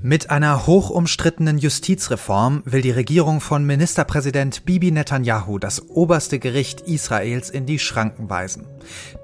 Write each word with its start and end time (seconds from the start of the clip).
Mit 0.00 0.30
einer 0.30 0.68
hochumstrittenen 0.68 1.58
Justizreform 1.58 2.62
will 2.64 2.82
die 2.82 2.92
Regierung 2.92 3.40
von 3.40 3.64
Ministerpräsident 3.64 4.64
Bibi 4.64 4.92
Netanyahu 4.92 5.58
das 5.58 5.90
oberste 5.90 6.38
Gericht 6.38 6.82
Israels 6.82 7.50
in 7.50 7.66
die 7.66 7.80
Schranken 7.80 8.30
weisen. 8.30 8.68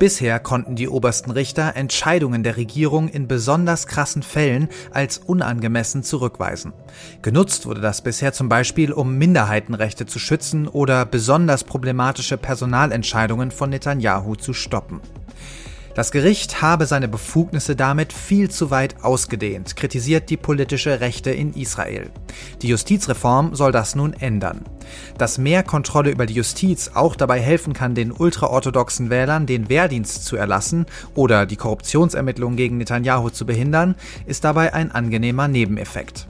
Bisher 0.00 0.40
konnten 0.40 0.74
die 0.74 0.88
obersten 0.88 1.30
Richter 1.30 1.76
Entscheidungen 1.76 2.42
der 2.42 2.56
Regierung 2.56 3.06
in 3.06 3.28
besonders 3.28 3.86
krassen 3.86 4.24
Fällen 4.24 4.68
als 4.90 5.18
unangemessen 5.18 6.02
zurückweisen. 6.02 6.72
Genutzt 7.22 7.66
wurde 7.66 7.80
das 7.80 8.02
bisher 8.02 8.32
zum 8.32 8.48
Beispiel, 8.48 8.92
um 8.92 9.16
Minderheitenrechte 9.16 10.06
zu 10.06 10.18
schützen 10.18 10.66
oder 10.66 11.06
besonders 11.06 11.62
problematische 11.62 12.36
Personalentscheidungen 12.36 13.52
von 13.52 13.70
Netanyahu 13.70 14.34
zu 14.34 14.52
stoppen. 14.52 15.00
Das 15.94 16.10
Gericht 16.10 16.60
habe 16.60 16.86
seine 16.86 17.06
Befugnisse 17.06 17.76
damit 17.76 18.12
viel 18.12 18.50
zu 18.50 18.72
weit 18.72 19.04
ausgedehnt, 19.04 19.76
kritisiert 19.76 20.28
die 20.28 20.36
politische 20.36 21.00
Rechte 21.00 21.30
in 21.30 21.52
Israel. 21.52 22.10
Die 22.62 22.68
Justizreform 22.68 23.54
soll 23.54 23.70
das 23.70 23.94
nun 23.94 24.12
ändern. 24.12 24.62
Dass 25.18 25.38
mehr 25.38 25.62
Kontrolle 25.62 26.10
über 26.10 26.26
die 26.26 26.34
Justiz 26.34 26.90
auch 26.94 27.14
dabei 27.14 27.40
helfen 27.40 27.74
kann, 27.74 27.94
den 27.94 28.10
ultraorthodoxen 28.10 29.08
Wählern 29.08 29.46
den 29.46 29.68
Wehrdienst 29.68 30.24
zu 30.24 30.34
erlassen 30.34 30.86
oder 31.14 31.46
die 31.46 31.56
Korruptionsermittlungen 31.56 32.56
gegen 32.56 32.78
Netanyahu 32.78 33.30
zu 33.30 33.46
behindern, 33.46 33.94
ist 34.26 34.42
dabei 34.42 34.74
ein 34.74 34.90
angenehmer 34.90 35.46
Nebeneffekt. 35.46 36.26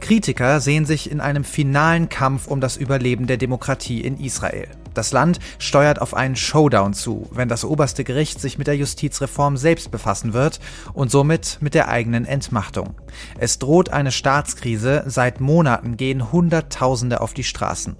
Kritiker 0.00 0.58
sehen 0.58 0.86
sich 0.86 1.10
in 1.10 1.20
einem 1.20 1.44
finalen 1.44 2.08
Kampf 2.08 2.48
um 2.48 2.60
das 2.60 2.76
Überleben 2.76 3.28
der 3.28 3.36
Demokratie 3.36 4.00
in 4.00 4.18
Israel. 4.18 4.68
Das 4.94 5.12
Land 5.12 5.40
steuert 5.58 6.00
auf 6.00 6.14
einen 6.14 6.36
Showdown 6.36 6.94
zu, 6.94 7.28
wenn 7.32 7.48
das 7.48 7.64
oberste 7.64 8.04
Gericht 8.04 8.40
sich 8.40 8.58
mit 8.58 8.68
der 8.68 8.76
Justizreform 8.76 9.56
selbst 9.56 9.90
befassen 9.90 10.32
wird 10.32 10.60
und 10.92 11.10
somit 11.10 11.58
mit 11.60 11.74
der 11.74 11.88
eigenen 11.88 12.24
Entmachtung. 12.24 12.94
Es 13.38 13.58
droht 13.58 13.90
eine 13.90 14.12
Staatskrise, 14.12 15.02
seit 15.06 15.40
Monaten 15.40 15.96
gehen 15.96 16.32
Hunderttausende 16.32 17.20
auf 17.20 17.34
die 17.34 17.44
Straßen. 17.44 17.96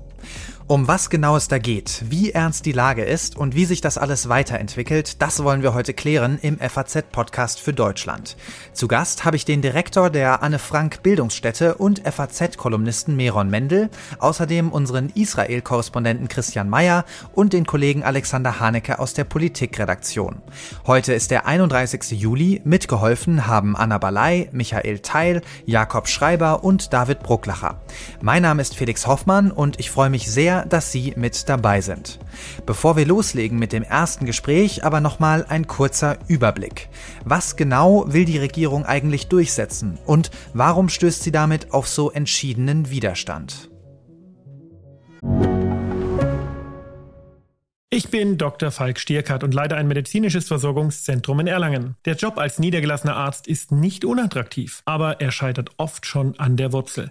Um 0.67 0.89
was 0.89 1.11
genau 1.11 1.37
es 1.37 1.47
da 1.47 1.59
geht, 1.59 2.05
wie 2.09 2.31
ernst 2.31 2.65
die 2.65 2.73
Lage 2.73 3.05
ist 3.05 3.37
und 3.37 3.55
wie 3.55 3.67
sich 3.67 3.83
das 3.83 3.99
alles 3.99 4.31
weiterentwickelt, 4.31 5.21
das 5.21 5.45
wollen 5.45 5.61
wir 5.61 5.75
heute 5.75 5.93
klären 5.93 6.39
im 6.41 6.59
FAZ-Podcast 6.59 7.61
für 7.61 7.75
Deutschland. 7.75 8.39
Zu 8.73 8.89
Gast 8.89 9.27
habe 9.27 9.37
ich 9.37 9.45
den 9.45 9.61
Direktor 9.61 10.09
der 10.09 10.43
Anne 10.43 10.59
Frank 10.59 11.03
Bildungsstätte 11.03 11.75
und 11.75 12.01
FAZ-Kolumnisten 12.11 13.15
Meron 13.15 13.51
Mendel, 13.51 13.91
außerdem 14.21 14.73
unseren 14.73 15.11
Israel-Korrespondenten 15.11 16.29
Christian 16.29 16.71
Mayer 16.71 17.05
und 17.35 17.53
den 17.53 17.67
Kollegen 17.67 18.03
Alexander 18.03 18.59
Hanecke 18.59 19.01
aus 19.01 19.13
der 19.13 19.25
Politikredaktion. 19.25 20.41
Heute 20.87 21.13
ist 21.13 21.31
der 21.31 21.45
31. 21.45 22.13
Juli, 22.13 22.63
mitgeholfen 22.65 23.47
haben 23.47 23.77
Anna 23.77 23.99
Balay, 23.99 24.49
Michael 24.53 25.01
Teil, 25.01 25.43
Jakob 25.67 26.09
Schreiber 26.09 26.65
und 26.65 26.95
David 26.95 27.23
Brucklacher. 27.23 27.83
Mein 28.23 28.41
Name 28.41 28.63
ist 28.63 28.75
Felix 28.75 29.07
Hoffmann 29.07 29.51
und 29.51 29.79
ich 29.79 29.91
freue 29.91 30.09
mich 30.09 30.31
sehr, 30.31 30.54
sehr, 30.55 30.67
dass 30.67 30.93
Sie 30.93 31.15
mit 31.17 31.49
dabei 31.49 31.81
sind. 31.81 32.19
Bevor 32.67 32.97
wir 32.97 33.07
loslegen 33.07 33.59
mit 33.59 33.73
dem 33.73 33.83
ersten 33.83 34.27
Gespräch, 34.27 34.85
aber 34.85 35.01
nochmal 35.01 35.45
ein 35.49 35.67
kurzer 35.67 36.19
Überblick. 36.29 36.89
Was 37.25 37.57
genau 37.57 38.05
will 38.13 38.25
die 38.25 38.39
Regierung 38.39 38.85
eigentlich 38.85 39.29
durchsetzen 39.29 39.99
und 40.07 40.31
warum 40.53 40.89
stößt 40.89 41.23
sie 41.23 41.33
damit 41.33 41.73
auf 41.73 41.89
so 41.89 42.11
entschiedenen 42.11 42.91
Widerstand? 42.91 43.71
Ich 47.91 48.09
bin 48.11 48.39
Dr. 48.39 48.73
Falk 48.73 48.99
Stierkart 48.99 49.45
und 49.45 49.55
leite 49.55 49.77
ein 49.77 49.87
medizinisches 49.87 50.49
Versorgungszentrum 50.49 51.39
in 51.41 51.47
Erlangen. 51.47 51.95
Der 52.05 52.17
Job 52.17 52.39
als 52.39 52.59
niedergelassener 52.59 53.15
Arzt 53.15 53.47
ist 53.47 53.71
nicht 53.71 54.05
unattraktiv, 54.05 54.83
aber 54.85 55.21
er 55.21 55.31
scheitert 55.31 55.71
oft 55.77 56.05
schon 56.05 56.37
an 56.39 56.57
der 56.57 56.73
Wurzel. 56.73 57.11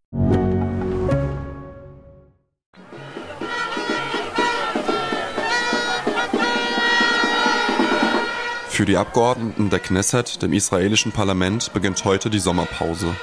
Für 8.81 8.85
die 8.85 8.97
Abgeordneten 8.97 9.69
der 9.69 9.77
Knesset, 9.77 10.41
dem 10.41 10.53
israelischen 10.53 11.11
Parlament, 11.11 11.71
beginnt 11.71 12.03
heute 12.03 12.31
die 12.31 12.39
Sommerpause. 12.39 13.15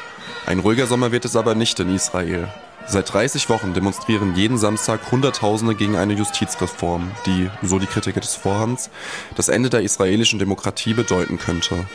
Ein 0.46 0.60
ruhiger 0.60 0.86
Sommer 0.86 1.10
wird 1.10 1.24
es 1.24 1.34
aber 1.34 1.56
nicht 1.56 1.80
in 1.80 1.92
Israel. 1.92 2.46
Seit 2.86 3.12
30 3.12 3.48
Wochen 3.48 3.74
demonstrieren 3.74 4.36
jeden 4.36 4.56
Samstag 4.56 5.10
Hunderttausende 5.10 5.74
gegen 5.74 5.96
eine 5.96 6.12
Justizreform, 6.12 7.10
die, 7.26 7.50
so 7.60 7.80
die 7.80 7.88
Kritiker 7.88 8.20
des 8.20 8.36
Vorhabens, 8.36 8.88
das 9.34 9.48
Ende 9.48 9.68
der 9.68 9.82
israelischen 9.82 10.38
Demokratie 10.38 10.94
bedeuten 10.94 11.40
könnte. 11.40 11.88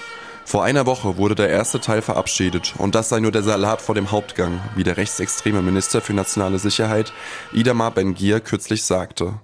Vor 0.43 0.65
einer 0.65 0.85
Woche 0.85 1.15
wurde 1.15 1.35
der 1.35 1.47
erste 1.47 1.79
Teil 1.79 2.01
verabschiedet 2.01 2.73
und 2.79 2.95
das 2.95 3.07
sei 3.07 3.21
nur 3.21 3.31
der 3.31 3.43
Salat 3.43 3.81
vor 3.81 3.95
dem 3.95 4.11
Hauptgang, 4.11 4.59
wie 4.75 4.83
der 4.83 4.97
rechtsextreme 4.97 5.61
Minister 5.61 6.01
für 6.01 6.13
nationale 6.13 6.59
Sicherheit 6.59 7.13
Idamar 7.53 7.91
Ben-Gir 7.91 8.41
kürzlich 8.41 8.83
sagte. 8.83 9.35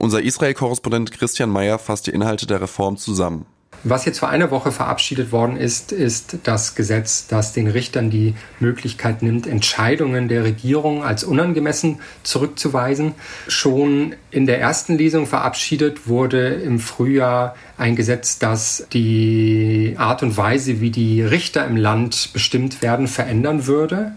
Unser 0.00 0.22
Israel-Korrespondent 0.22 1.10
Christian 1.10 1.50
Mayer 1.50 1.76
fasst 1.76 2.06
die 2.06 2.12
Inhalte 2.12 2.46
der 2.46 2.60
Reform 2.60 2.98
zusammen. 2.98 3.46
Was 3.84 4.04
jetzt 4.04 4.18
vor 4.18 4.28
einer 4.28 4.50
Woche 4.50 4.72
verabschiedet 4.72 5.30
worden 5.30 5.56
ist, 5.56 5.92
ist 5.92 6.38
das 6.42 6.74
Gesetz, 6.74 7.28
das 7.28 7.52
den 7.52 7.68
Richtern 7.68 8.10
die 8.10 8.34
Möglichkeit 8.58 9.22
nimmt, 9.22 9.46
Entscheidungen 9.46 10.28
der 10.28 10.42
Regierung 10.42 11.04
als 11.04 11.22
unangemessen 11.22 12.00
zurückzuweisen. 12.24 13.14
Schon 13.46 14.16
in 14.32 14.46
der 14.46 14.60
ersten 14.60 14.98
Lesung 14.98 15.26
verabschiedet 15.26 16.08
wurde 16.08 16.48
im 16.48 16.80
Frühjahr 16.80 17.54
ein 17.76 17.94
Gesetz, 17.94 18.40
das 18.40 18.86
die 18.92 19.94
Art 19.96 20.24
und 20.24 20.36
Weise, 20.36 20.80
wie 20.80 20.90
die 20.90 21.22
Richter 21.22 21.64
im 21.64 21.76
Land 21.76 22.30
bestimmt 22.32 22.82
werden, 22.82 23.06
verändern 23.06 23.66
würde. 23.66 24.12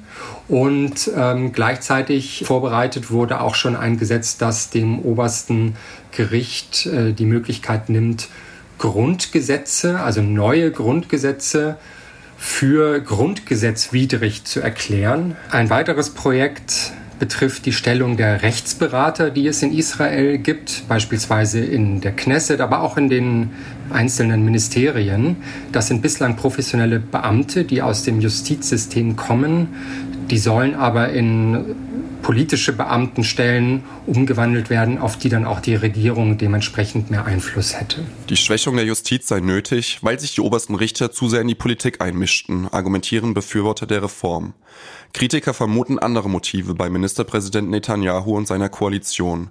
Und 0.48 1.10
ähm, 1.16 1.54
gleichzeitig 1.54 2.44
vorbereitet 2.46 3.12
wurde 3.12 3.42
auch 3.42 3.56
schon 3.56 3.76
ein 3.76 3.98
Gesetz, 3.98 4.38
das 4.38 4.72
dem 4.72 5.00
obersten 5.00 5.76
Gericht 6.12 6.88
äh, 6.88 7.14
die 7.14 7.26
Möglichkeit 7.26 7.90
nimmt, 7.90 8.28
Grundgesetze, 8.82 10.00
also 10.00 10.24
neue 10.24 10.72
Grundgesetze 10.72 11.78
für 12.36 13.00
grundgesetzwidrig 13.00 14.44
zu 14.44 14.60
erklären. 14.60 15.36
Ein 15.52 15.70
weiteres 15.70 16.10
Projekt 16.10 16.92
betrifft 17.20 17.68
die 17.68 17.74
Stellung 17.74 18.18
der 18.18 18.42
Rechtsberater, 18.42 19.30
die 19.30 19.46
es 19.48 19.62
in 19.62 19.72
Israel 19.72 20.40
gibt, 20.40 20.88
beispielsweise 20.88 21.60
in 21.60 22.02
der 22.02 22.14
Knesset, 22.14 22.60
aber 22.60 22.82
auch 22.82 22.98
in 22.98 23.10
den 23.10 23.52
einzelnen 23.92 24.44
Ministerien. 24.44 25.38
Das 25.72 25.88
sind 25.88 26.02
bislang 26.02 26.36
professionelle 26.36 27.00
Beamte, 27.00 27.64
die 27.64 27.84
aus 27.84 28.02
dem 28.02 28.20
Justizsystem 28.20 29.16
kommen, 29.16 29.68
die 30.32 30.40
sollen 30.40 30.74
aber 30.74 31.10
in 31.10 31.76
politische 32.22 32.74
Beamtenstellen 32.74 33.84
umgewandelt 34.06 34.70
werden, 34.70 34.98
auf 34.98 35.18
die 35.18 35.30
dann 35.30 35.46
auch 35.46 35.60
die 35.60 35.76
Regierung 35.76 36.38
dementsprechend 36.38 37.12
mehr 37.12 37.26
Einfluss 37.26 37.80
hätte. 37.80 38.06
Die 38.30 38.38
Schwächung 38.38 38.76
der 38.76 38.86
Justiz 38.86 39.28
sei 39.28 39.40
nötig, 39.40 40.00
weil 40.02 40.20
sich 40.20 40.36
die 40.36 40.42
obersten 40.42 40.76
Richter 40.76 41.12
zu 41.12 41.30
sehr 41.30 41.42
in 41.42 41.48
die 41.48 41.56
Politik 41.56 42.02
einmischten, 42.02 42.68
argumentieren 42.72 43.34
Befürworter 43.34 43.86
der 43.86 44.04
Reform. 44.04 44.54
Kritiker 45.14 45.54
vermuten 45.54 46.00
andere 46.00 46.30
Motive 46.30 46.74
bei 46.74 46.90
Ministerpräsident 46.90 47.70
Netanyahu 47.70 48.38
und 48.38 48.48
seiner 48.48 48.70
Koalition, 48.70 49.50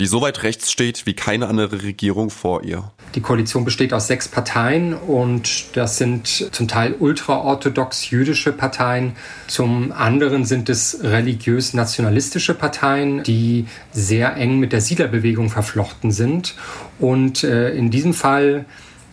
die 0.00 0.06
so 0.06 0.22
weit 0.22 0.42
rechts 0.42 0.72
steht 0.72 1.04
wie 1.04 1.12
keine 1.12 1.48
andere 1.48 1.82
Regierung 1.82 2.30
vor 2.30 2.64
ihr. 2.64 2.90
Die 3.14 3.20
Koalition 3.20 3.66
besteht 3.66 3.92
aus 3.92 4.06
sechs 4.06 4.28
Parteien 4.28 4.94
und 4.94 5.76
das 5.76 5.98
sind 5.98 6.48
zum 6.52 6.66
Teil 6.66 6.94
ultraorthodox 6.98 8.08
jüdische 8.08 8.52
Parteien, 8.52 9.12
zum 9.48 9.92
anderen 9.92 10.46
sind 10.46 10.70
es 10.70 10.98
religiös-nationalistische 11.02 12.11
Parteien, 12.54 13.22
die 13.22 13.66
sehr 13.92 14.36
eng 14.36 14.58
mit 14.58 14.72
der 14.72 14.80
Siedlerbewegung 14.80 15.50
verflochten 15.50 16.10
sind. 16.10 16.54
Und 16.98 17.44
äh, 17.44 17.70
in 17.70 17.90
diesem 17.90 18.14
Fall 18.14 18.64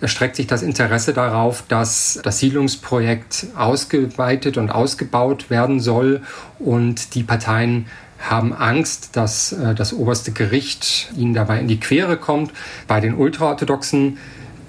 erstreckt 0.01 0.35
sich 0.35 0.47
das 0.47 0.61
Interesse 0.61 1.13
darauf, 1.13 1.63
dass 1.67 2.19
das 2.23 2.39
Siedlungsprojekt 2.39 3.47
ausgeweitet 3.55 4.57
und 4.57 4.69
ausgebaut 4.69 5.49
werden 5.49 5.79
soll 5.79 6.21
und 6.57 7.15
die 7.15 7.23
Parteien 7.23 7.87
haben 8.19 8.53
Angst, 8.53 9.15
dass 9.15 9.53
äh, 9.53 9.73
das 9.73 9.93
oberste 9.93 10.31
Gericht 10.31 11.09
ihnen 11.15 11.33
dabei 11.33 11.59
in 11.59 11.67
die 11.67 11.79
Quere 11.79 12.17
kommt. 12.17 12.51
Bei 12.87 12.99
den 12.99 13.15
ultraorthodoxen 13.15 14.17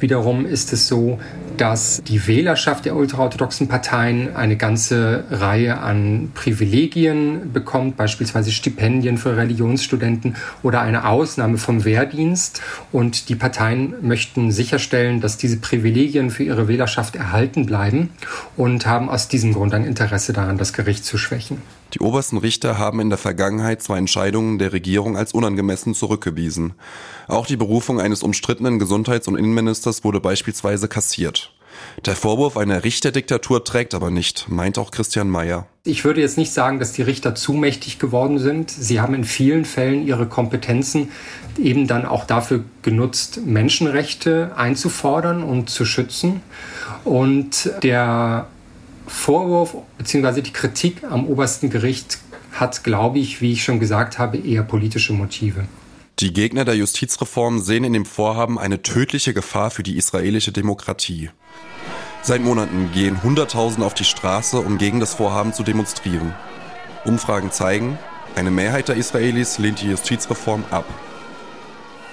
wiederum 0.02 0.47
ist 0.47 0.73
es 0.73 0.88
so, 0.88 1.19
dass 1.56 2.02
die 2.06 2.26
Wählerschaft 2.26 2.87
der 2.87 2.97
ultraorthodoxen 2.97 3.69
Parteien 3.69 4.35
eine 4.35 4.56
ganze 4.56 5.25
Reihe 5.31 5.79
an 5.79 6.32
Privilegien 6.35 7.52
bekommt, 7.52 7.97
beispielsweise 7.97 8.50
Stipendien 8.50 9.19
für 9.19 9.37
Religionsstudenten 9.37 10.37
oder 10.62 10.81
eine 10.81 11.06
Ausnahme 11.06 11.58
vom 11.58 11.85
Wehrdienst. 11.85 12.62
Und 12.93 13.29
die 13.29 13.35
Parteien 13.35 13.94
möchten 14.00 14.52
sicherstellen, 14.52 15.20
dass 15.20 15.37
diese 15.37 15.58
Privilegien 15.58 16.31
für 16.31 16.44
ihre 16.44 16.67
Wählerschaft 16.69 17.17
erhalten 17.17 17.67
bleiben 17.67 18.11
und 18.56 18.87
haben 18.87 19.11
aus 19.11 19.29
diesem 19.29 19.53
Grund 19.53 19.75
ein 19.75 19.85
Interesse 19.85 20.32
daran, 20.32 20.56
das 20.56 20.73
Gericht 20.73 21.05
zu 21.05 21.19
schwächen. 21.19 21.58
Die 21.95 22.01
obersten 22.01 22.39
Richter 22.39 22.79
haben 22.79 23.01
in 23.01 23.09
der 23.09 23.19
Vergangenheit 23.19 23.83
zwei 23.83 23.99
Entscheidungen 23.99 24.59
der 24.59 24.73
Regierung 24.73 25.17
als 25.17 25.33
unangemessen 25.33 25.95
zurückgewiesen. 25.95 26.75
Auch 27.27 27.47
die 27.47 27.57
Berufung 27.57 28.01
eines 28.01 28.23
umstrittenen 28.23 28.79
Gesundheits- 28.79 29.29
und 29.29 29.37
Innenministers 29.37 30.05
wurde 30.05 30.21
beispielsweise 30.21 30.89
kassiert. 30.89 31.53
Der 32.05 32.15
Vorwurf 32.15 32.57
einer 32.57 32.85
Richterdiktatur 32.85 33.65
trägt 33.65 33.95
aber 33.95 34.11
nicht, 34.11 34.47
meint 34.49 34.79
auch 34.79 34.91
Christian 34.91 35.29
Mayer. 35.29 35.67
Ich 35.85 36.05
würde 36.05 36.21
jetzt 36.21 36.37
nicht 36.37 36.53
sagen, 36.53 36.79
dass 36.79 36.93
die 36.93 37.03
Richter 37.03 37.35
zu 37.35 37.53
mächtig 37.53 37.99
geworden 37.99 38.39
sind. 38.39 38.71
Sie 38.71 39.01
haben 39.01 39.15
in 39.15 39.25
vielen 39.25 39.65
Fällen 39.65 40.07
ihre 40.07 40.27
Kompetenzen 40.27 41.11
eben 41.59 41.87
dann 41.87 42.05
auch 42.07 42.25
dafür 42.25 42.65
genutzt, 42.83 43.41
Menschenrechte 43.45 44.53
einzufordern 44.57 45.43
und 45.43 45.71
zu 45.71 45.85
schützen. 45.85 46.43
Und 47.05 47.71
der 47.83 48.47
Vorwurf 49.11 49.77
bzw. 49.99 50.41
die 50.41 50.53
Kritik 50.53 51.03
am 51.05 51.27
obersten 51.27 51.69
Gericht 51.69 52.19
hat, 52.53 52.85
glaube 52.85 53.19
ich, 53.19 53.41
wie 53.41 53.53
ich 53.53 53.65
schon 53.65 53.81
gesagt 53.81 54.19
habe, 54.19 54.39
eher 54.39 54.62
politische 54.62 55.12
Motive. 55.12 55.65
Die 56.21 56.33
Gegner 56.33 56.65
der 56.65 56.77
Justizreform 56.77 57.59
sehen 57.59 57.85
in 57.85 57.93
dem 57.93 58.07
Vorhaben 58.07 58.59
eine 58.59 58.83
tödliche 58.83 59.35
Gefahr 59.35 59.71
für 59.71 59.83
die 59.83 59.97
israelische 59.97 60.53
Demokratie. 60.53 61.31
Seit 62.23 62.41
Monaten 62.43 62.91
gehen 62.93 63.23
Hunderttausende 63.23 63.85
auf 63.85 63.95
die 63.95 64.05
Straße, 64.05 64.59
um 64.59 64.79
gegen 64.79 65.01
das 65.01 65.15
Vorhaben 65.15 65.53
zu 65.53 65.65
demonstrieren. 65.65 66.35
Umfragen 67.05 67.51
zeigen, 67.51 67.99
eine 68.37 68.51
Mehrheit 68.51 68.89
der 68.89 68.97
Israelis 68.97 69.59
lehnt 69.59 69.83
die 69.83 69.91
Justizreform 69.91 70.65
ab. 70.71 70.85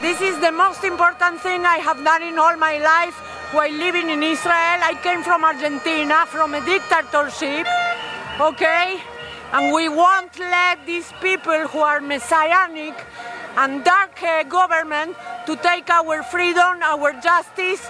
This 0.01 0.19
is 0.21 0.35
the 0.41 0.51
most 0.51 0.83
important 0.83 1.41
thing 1.41 1.61
I 1.61 1.81
have 1.85 2.03
done 2.03 2.27
in 2.27 2.39
all 2.39 2.55
my 2.57 2.77
life 2.79 3.26
while 3.51 3.71
living 3.71 4.09
in 4.09 4.21
Israel. 4.23 4.79
I 4.83 4.93
came 5.01 5.23
from 5.23 5.43
Argentina, 5.43 6.25
from 6.27 6.53
a 6.53 6.61
dictatorship, 6.65 7.67
okay? 8.39 8.99
And 9.53 9.73
we 9.73 9.87
won't 9.89 10.37
let 10.39 10.85
these 10.85 11.11
people 11.21 11.67
who 11.67 11.79
are 11.79 12.01
messianic 12.01 12.95
and 13.55 13.83
dark 13.83 14.21
uh, 14.21 14.43
government 14.43 15.15
to 15.45 15.55
take 15.55 15.89
our 15.89 16.23
freedom, 16.23 16.81
our 16.83 17.13
justice 17.13 17.89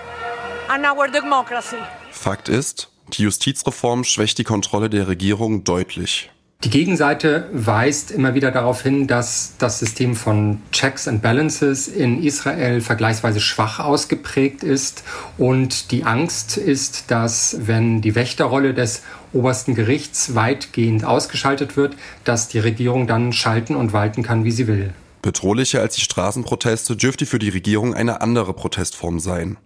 and 0.70 0.86
our 0.86 1.08
democracy. 1.08 1.78
Fakt 2.12 2.48
ist, 2.50 2.90
die 3.14 3.24
Justizreform 3.24 4.04
schwächt 4.04 4.38
die 4.38 4.44
Kontrolle 4.44 4.90
der 4.90 5.08
Regierung 5.08 5.64
deutlich. 5.64 6.30
Die 6.64 6.72
Gegenseite 6.72 7.48
weist 7.54 8.10
immer 8.10 8.34
wieder 8.34 8.50
darauf 8.50 8.82
hin, 8.82 9.06
dass 9.06 9.54
das 9.60 9.78
System 9.78 10.16
von 10.16 10.60
Checks 10.72 11.08
and 11.08 11.22
Balances 11.22 11.88
in 11.88 12.24
Israel 12.24 12.82
vergleichsweise 12.82 13.40
schwach 13.40 13.80
ausgeprägt 13.80 14.64
ist 14.64 15.04
und 15.38 15.92
die 15.92 16.04
Angst 16.04 16.58
ist, 16.58 17.12
dass 17.12 17.58
wenn 17.68 18.02
die 18.02 18.16
Wächterrolle 18.16 18.74
des 18.74 19.04
obersten 19.34 19.76
Gerichts 19.76 20.34
weitgehend 20.34 21.06
ausgeschaltet 21.06 21.78
wird, 21.78 21.96
dass 22.24 22.48
die 22.48 22.60
Regierung 22.60 23.06
dann 23.06 23.34
schalten 23.34 23.76
und 23.76 23.94
walten 23.94 24.24
kann, 24.24 24.44
wie 24.44 24.52
sie 24.52 24.66
will. 24.66 24.94
Bedrohlicher 25.22 25.82
als 25.82 25.96
die 25.96 26.02
Straßenproteste 26.02 26.96
dürfte 26.96 27.28
für 27.28 27.38
die 27.38 27.50
Regierung 27.50 27.94
eine 27.94 28.22
andere 28.22 28.54
Protestform 28.54 29.20
sein. 29.20 29.58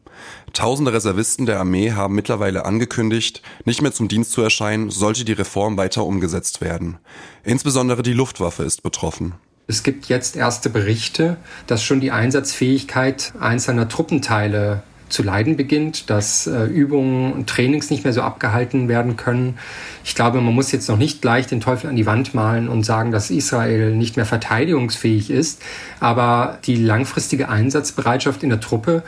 Tausende 0.54 0.94
Reservisten 0.94 1.46
der 1.46 1.60
Armee 1.60 1.94
haben 1.94 2.16
mittlerweile 2.16 2.66
angekündigt, 2.66 3.42
nicht 3.66 3.82
mehr 3.82 3.94
zum 3.94 4.08
Dienst 4.08 4.32
zu 4.32 4.42
erscheinen, 4.42 4.90
sollte 4.90 5.24
die 5.24 5.34
Reform 5.34 5.78
weiter 5.78 6.06
umgesetzt 6.06 6.62
werden. 6.62 6.98
Insbesondere 7.44 8.04
die 8.04 8.14
Luftwaffe 8.14 8.64
ist 8.64 8.84
betroffen. 8.84 9.34
Es 9.68 9.84
gibt 9.84 10.08
jetzt 10.08 10.36
erste 10.36 10.70
Berichte, 10.70 11.38
dass 11.68 11.84
schon 11.84 12.02
die 12.02 12.12
Einsatzfähigkeit 12.12 13.34
einzelner 13.40 13.88
Truppenteile 13.88 14.84
zu 15.12 15.24
leiden 15.24 15.58
beginnt, 15.58 16.10
dass 16.10 16.48
äh, 16.48 16.66
Übungen 16.66 17.34
und 17.34 17.48
Trainings 17.48 17.90
nicht 17.90 18.04
mehr 18.04 18.14
so 18.14 18.22
abgehalten 18.22 18.88
werden 18.88 19.18
können. 19.18 19.58
Ich 20.04 20.16
glaube, 20.16 20.42
man 20.42 20.54
muss 20.54 20.72
jetzt 20.72 20.90
noch 20.90 20.98
nicht 20.98 21.22
gleich 21.22 21.48
den 21.48 21.60
Teufel 21.60 21.90
an 21.90 21.96
die 21.96 22.06
Wand 22.06 22.34
malen 22.34 22.70
und 22.70 22.84
sagen, 22.84 23.12
dass 23.12 23.30
Israel 23.30 23.96
nicht 23.96 24.16
mehr 24.16 24.26
verteidigungsfähig 24.26 25.30
ist, 25.30 25.62
aber 26.00 26.60
die 26.66 26.76
langfristige 26.76 27.50
Einsatzbereitschaft 27.50 28.44
in 28.44 28.50
der 28.50 28.62
Truppe 28.62 29.04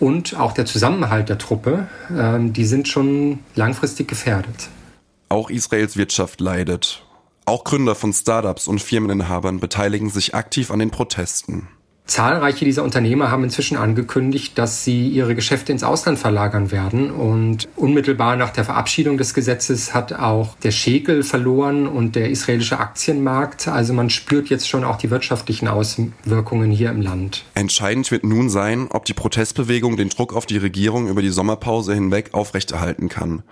und 0.00 0.36
auch 0.38 0.52
der 0.52 0.66
Zusammenhalt 0.66 1.28
der 1.28 1.38
Truppe, 1.38 1.88
ähm, 2.10 2.52
die 2.52 2.64
sind 2.64 2.88
schon 2.88 3.40
langfristig 3.54 4.08
gefährdet. 4.08 4.68
Auch 5.28 5.50
Israels 5.50 5.96
Wirtschaft 5.96 6.40
leidet. 6.40 7.04
Auch 7.44 7.64
Gründer 7.64 7.94
von 7.94 8.12
Startups 8.12 8.68
und 8.68 8.80
Firmeninhabern 8.80 9.60
beteiligen 9.60 10.10
sich 10.10 10.34
aktiv 10.34 10.70
an 10.70 10.78
den 10.78 10.90
Protesten. 10.90 11.68
Zahlreiche 12.04 12.64
dieser 12.64 12.82
Unternehmer 12.82 13.30
haben 13.30 13.44
inzwischen 13.44 13.76
angekündigt, 13.76 14.58
dass 14.58 14.84
sie 14.84 15.08
ihre 15.08 15.34
Geschäfte 15.34 15.72
ins 15.72 15.84
Ausland 15.84 16.18
verlagern 16.18 16.70
werden. 16.70 17.10
Und 17.10 17.68
unmittelbar 17.76 18.36
nach 18.36 18.50
der 18.50 18.64
Verabschiedung 18.64 19.16
des 19.16 19.34
Gesetzes 19.34 19.94
hat 19.94 20.12
auch 20.12 20.56
der 20.58 20.72
Schekel 20.72 21.22
verloren 21.22 21.86
und 21.86 22.16
der 22.16 22.28
israelische 22.28 22.78
Aktienmarkt. 22.78 23.68
Also 23.68 23.94
man 23.94 24.10
spürt 24.10 24.50
jetzt 24.50 24.68
schon 24.68 24.84
auch 24.84 24.96
die 24.98 25.10
wirtschaftlichen 25.10 25.68
Auswirkungen 25.68 26.70
hier 26.70 26.90
im 26.90 27.00
Land. 27.00 27.44
Entscheidend 27.54 28.10
wird 28.10 28.24
nun 28.24 28.50
sein, 28.50 28.88
ob 28.90 29.04
die 29.04 29.14
Protestbewegung 29.14 29.96
den 29.96 30.08
Druck 30.08 30.34
auf 30.34 30.44
die 30.44 30.58
Regierung 30.58 31.08
über 31.08 31.22
die 31.22 31.30
Sommerpause 31.30 31.94
hinweg 31.94 32.30
aufrechterhalten 32.32 33.08
kann. 33.08 33.42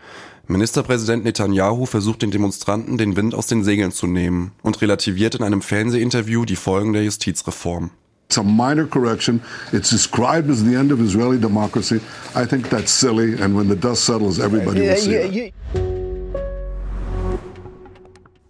Ministerpräsident 0.49 1.25
Netanyahu 1.25 1.87
versucht 1.87 2.23
den 2.23 2.33
Demonstranten 2.33 2.99
den 2.99 3.15
Wind 3.15 3.35
aus 3.37 3.47
den 3.47 3.63
Segeln 3.63 3.93
zu 3.93 4.09
nehmen 4.09 4.51
und 4.63 4.83
relativiert 4.83 5.37
in 5.37 5.45
einem 5.45 5.63
Fernsehinterview 5.63 6.45
die 6.45 6.57
Folgen 6.57 6.93
der 6.93 7.05
Justizreform. 7.05 7.91
It's 8.31 8.39
a 8.39 8.45
minor 8.45 8.87
correction. 8.87 9.43
It's 9.73 9.91
described 9.91 10.51
as 10.51 10.63
the 10.63 10.77
end 10.77 10.93
of 10.93 11.01
Israeli 11.01 11.37
democracy. 11.37 12.01
I 12.37 12.47
think 12.47 12.71
that's 12.71 12.93
silly, 12.93 13.35
and 13.35 13.57
when 13.57 13.69
the 13.69 13.75
dust 13.75 14.05
settles, 14.05 14.39
everybody 14.39 14.83
will 14.83 14.97
see 14.97 15.17
it. 15.17 15.55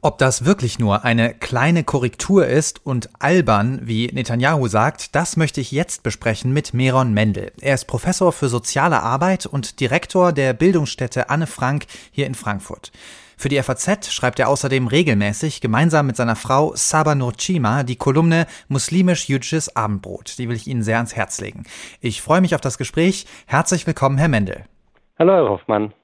Ob 0.03 0.19
das 0.19 0.45
wirklich 0.45 0.79
nur 0.79 1.05
eine 1.07 1.33
kleine 1.33 1.83
Korrektur 1.83 2.47
ist 2.47 2.85
und 2.85 3.09
albern, 3.21 3.81
wie 3.83 4.09
Netanyahu 4.13 4.69
sagt, 4.69 5.15
das 5.15 5.39
möchte 5.39 5.63
ich 5.63 5.73
jetzt 5.73 6.03
besprechen 6.03 6.53
mit 6.53 6.75
Meron 6.75 7.15
Mendel. 7.15 7.51
Er 7.63 7.73
ist 7.73 7.87
Professor 7.87 8.33
für 8.33 8.51
soziale 8.51 9.03
Arbeit 9.03 9.47
und 9.47 9.81
Direktor 9.81 10.33
der 10.33 10.53
Bildungsstätte 10.53 11.31
Anne 11.31 11.47
Frank 11.47 11.87
hier 12.11 12.27
in 12.27 12.35
Frankfurt. 12.35 12.93
Für 13.41 13.49
die 13.49 13.63
FAZ 13.63 14.13
schreibt 14.13 14.39
er 14.39 14.51
außerdem 14.51 14.87
regelmäßig 14.87 15.63
gemeinsam 15.63 16.07
mit 16.07 16.15
seiner 16.15 16.37
Frau 16.37 16.73
Saba 16.75 17.15
Nurchima 17.15 17.85
die 17.85 17.97
Kolumne 17.97 18.47
Muslimisch-Jüdisches 18.69 19.75
Abendbrot. 19.75 20.37
Die 20.37 20.47
will 20.47 20.57
ich 20.57 20.67
Ihnen 20.67 20.83
sehr 20.83 20.97
ans 20.99 21.17
Herz 21.17 21.41
legen. 21.41 21.63
Ich 22.03 22.21
freue 22.21 22.43
mich 22.43 22.55
auf 22.55 22.61
das 22.61 22.77
Gespräch. 22.77 23.25
Herzlich 23.47 23.87
willkommen, 23.87 24.19
Herr 24.19 24.29
Mendel. 24.29 24.67
Hallo, 25.19 25.33
Herr 25.33 25.49
Hoffmann. 25.49 25.95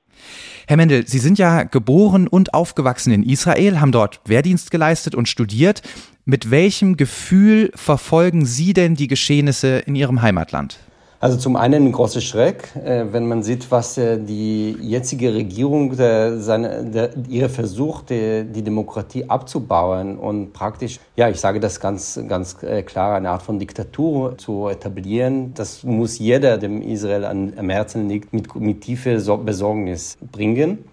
Herr 0.66 0.78
Mendel, 0.78 1.07
Sie 1.07 1.19
sind 1.19 1.38
ja 1.38 1.64
geboren 1.64 2.26
und 2.26 2.55
aufgewachsen 2.55 3.12
in 3.12 3.23
Israel, 3.23 3.81
haben 3.81 3.93
dort 3.93 4.23
Wehrdienst 4.25 4.71
geleistet 4.71 5.14
und 5.14 5.28
studiert. 5.28 5.83
Mit 6.25 6.50
welchem 6.50 6.97
Gefühl 6.97 7.71
verfolgen 7.75 8.47
Sie 8.47 8.73
denn 8.73 8.95
die 8.95 9.09
Geschehnisse 9.09 9.81
in 9.81 9.95
Ihrem 9.95 10.23
Heimatland? 10.23 10.78
Also 11.19 11.39
zum 11.39 11.57
einen 11.57 11.87
ein 11.87 11.93
großer 11.93 12.21
Schreck, 12.21 12.77
äh, 12.77 13.07
wenn 13.11 13.27
man 13.27 13.43
sieht, 13.43 13.71
was 13.71 13.97
äh, 13.97 14.19
die 14.19 14.77
jetzige 14.83 15.33
Regierung, 15.33 15.97
der, 15.97 16.39
seine, 16.41 16.85
der, 16.85 17.11
ihre 17.29 17.49
Versuch, 17.49 18.03
die, 18.03 18.45
die, 18.45 18.63
Demokratie 18.63 19.25
abzubauen 19.25 20.19
und 20.19 20.53
praktisch, 20.53 21.01
ja, 21.17 21.31
ich 21.31 21.41
sage 21.41 21.59
das 21.59 21.81
ganz, 21.81 22.21
ganz 22.29 22.63
äh, 22.63 22.83
klar, 22.83 23.17
eine 23.17 23.31
Art 23.31 23.43
von 23.43 23.59
Diktatur 23.59 24.37
zu 24.37 24.69
etablieren, 24.69 25.55
das 25.55 25.85
muss 25.85 26.19
jeder, 26.19 26.59
dem 26.59 26.83
Israel 26.83 27.25
am 27.25 27.71
Herzen 27.71 28.11
liegt, 28.11 28.35
mit, 28.35 28.55
mit 28.55 28.83
tiefer 28.83 29.17
Besorgnis 29.39 30.19
bringen. 30.33 30.85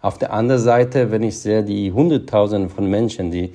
Auf 0.00 0.18
der 0.18 0.32
anderen 0.32 0.62
Seite, 0.62 1.10
wenn 1.10 1.24
ich 1.24 1.40
sehe, 1.40 1.64
die 1.64 1.90
Hunderttausende 1.90 2.68
von 2.68 2.88
Menschen, 2.88 3.32
die 3.32 3.52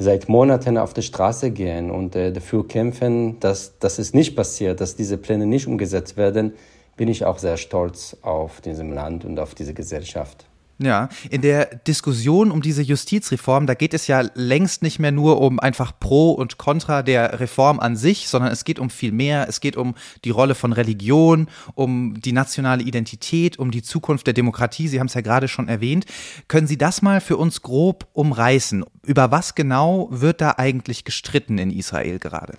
seit 0.00 0.30
Monaten 0.30 0.78
auf 0.78 0.94
der 0.94 1.02
Straße 1.02 1.50
gehen 1.50 1.90
und 1.90 2.16
äh, 2.16 2.32
dafür 2.32 2.66
kämpfen, 2.66 3.38
dass, 3.38 3.78
dass 3.78 3.98
es 3.98 4.14
nicht 4.14 4.34
passiert, 4.34 4.80
dass 4.80 4.96
diese 4.96 5.18
Pläne 5.18 5.44
nicht 5.44 5.66
umgesetzt 5.66 6.16
werden, 6.16 6.54
bin 6.96 7.08
ich 7.08 7.26
auch 7.26 7.38
sehr 7.38 7.58
stolz 7.58 8.16
auf 8.22 8.62
diesem 8.62 8.92
Land 8.92 9.26
und 9.26 9.38
auf 9.38 9.54
diese 9.54 9.74
Gesellschaft. 9.74 10.46
Ja, 10.82 11.10
in 11.28 11.42
der 11.42 11.66
Diskussion 11.66 12.50
um 12.50 12.62
diese 12.62 12.80
Justizreform, 12.80 13.66
da 13.66 13.74
geht 13.74 13.92
es 13.92 14.06
ja 14.06 14.24
längst 14.32 14.80
nicht 14.80 14.98
mehr 14.98 15.12
nur 15.12 15.38
um 15.42 15.60
einfach 15.60 15.92
Pro 16.00 16.30
und 16.30 16.56
Contra 16.56 17.02
der 17.02 17.38
Reform 17.38 17.80
an 17.80 17.96
sich, 17.96 18.28
sondern 18.28 18.50
es 18.50 18.64
geht 18.64 18.78
um 18.78 18.88
viel 18.88 19.12
mehr. 19.12 19.46
Es 19.46 19.60
geht 19.60 19.76
um 19.76 19.94
die 20.24 20.30
Rolle 20.30 20.54
von 20.54 20.72
Religion, 20.72 21.48
um 21.74 22.18
die 22.22 22.32
nationale 22.32 22.82
Identität, 22.82 23.58
um 23.58 23.70
die 23.70 23.82
Zukunft 23.82 24.26
der 24.26 24.32
Demokratie. 24.32 24.88
Sie 24.88 25.00
haben 25.00 25.08
es 25.08 25.14
ja 25.14 25.20
gerade 25.20 25.48
schon 25.48 25.68
erwähnt. 25.68 26.06
Können 26.48 26.66
Sie 26.66 26.78
das 26.78 27.02
mal 27.02 27.20
für 27.20 27.36
uns 27.36 27.60
grob 27.60 28.08
umreißen? 28.14 28.82
Über 29.04 29.30
was 29.30 29.54
genau 29.54 30.08
wird 30.10 30.40
da 30.40 30.54
eigentlich 30.56 31.04
gestritten 31.04 31.58
in 31.58 31.70
Israel 31.70 32.18
gerade? 32.18 32.54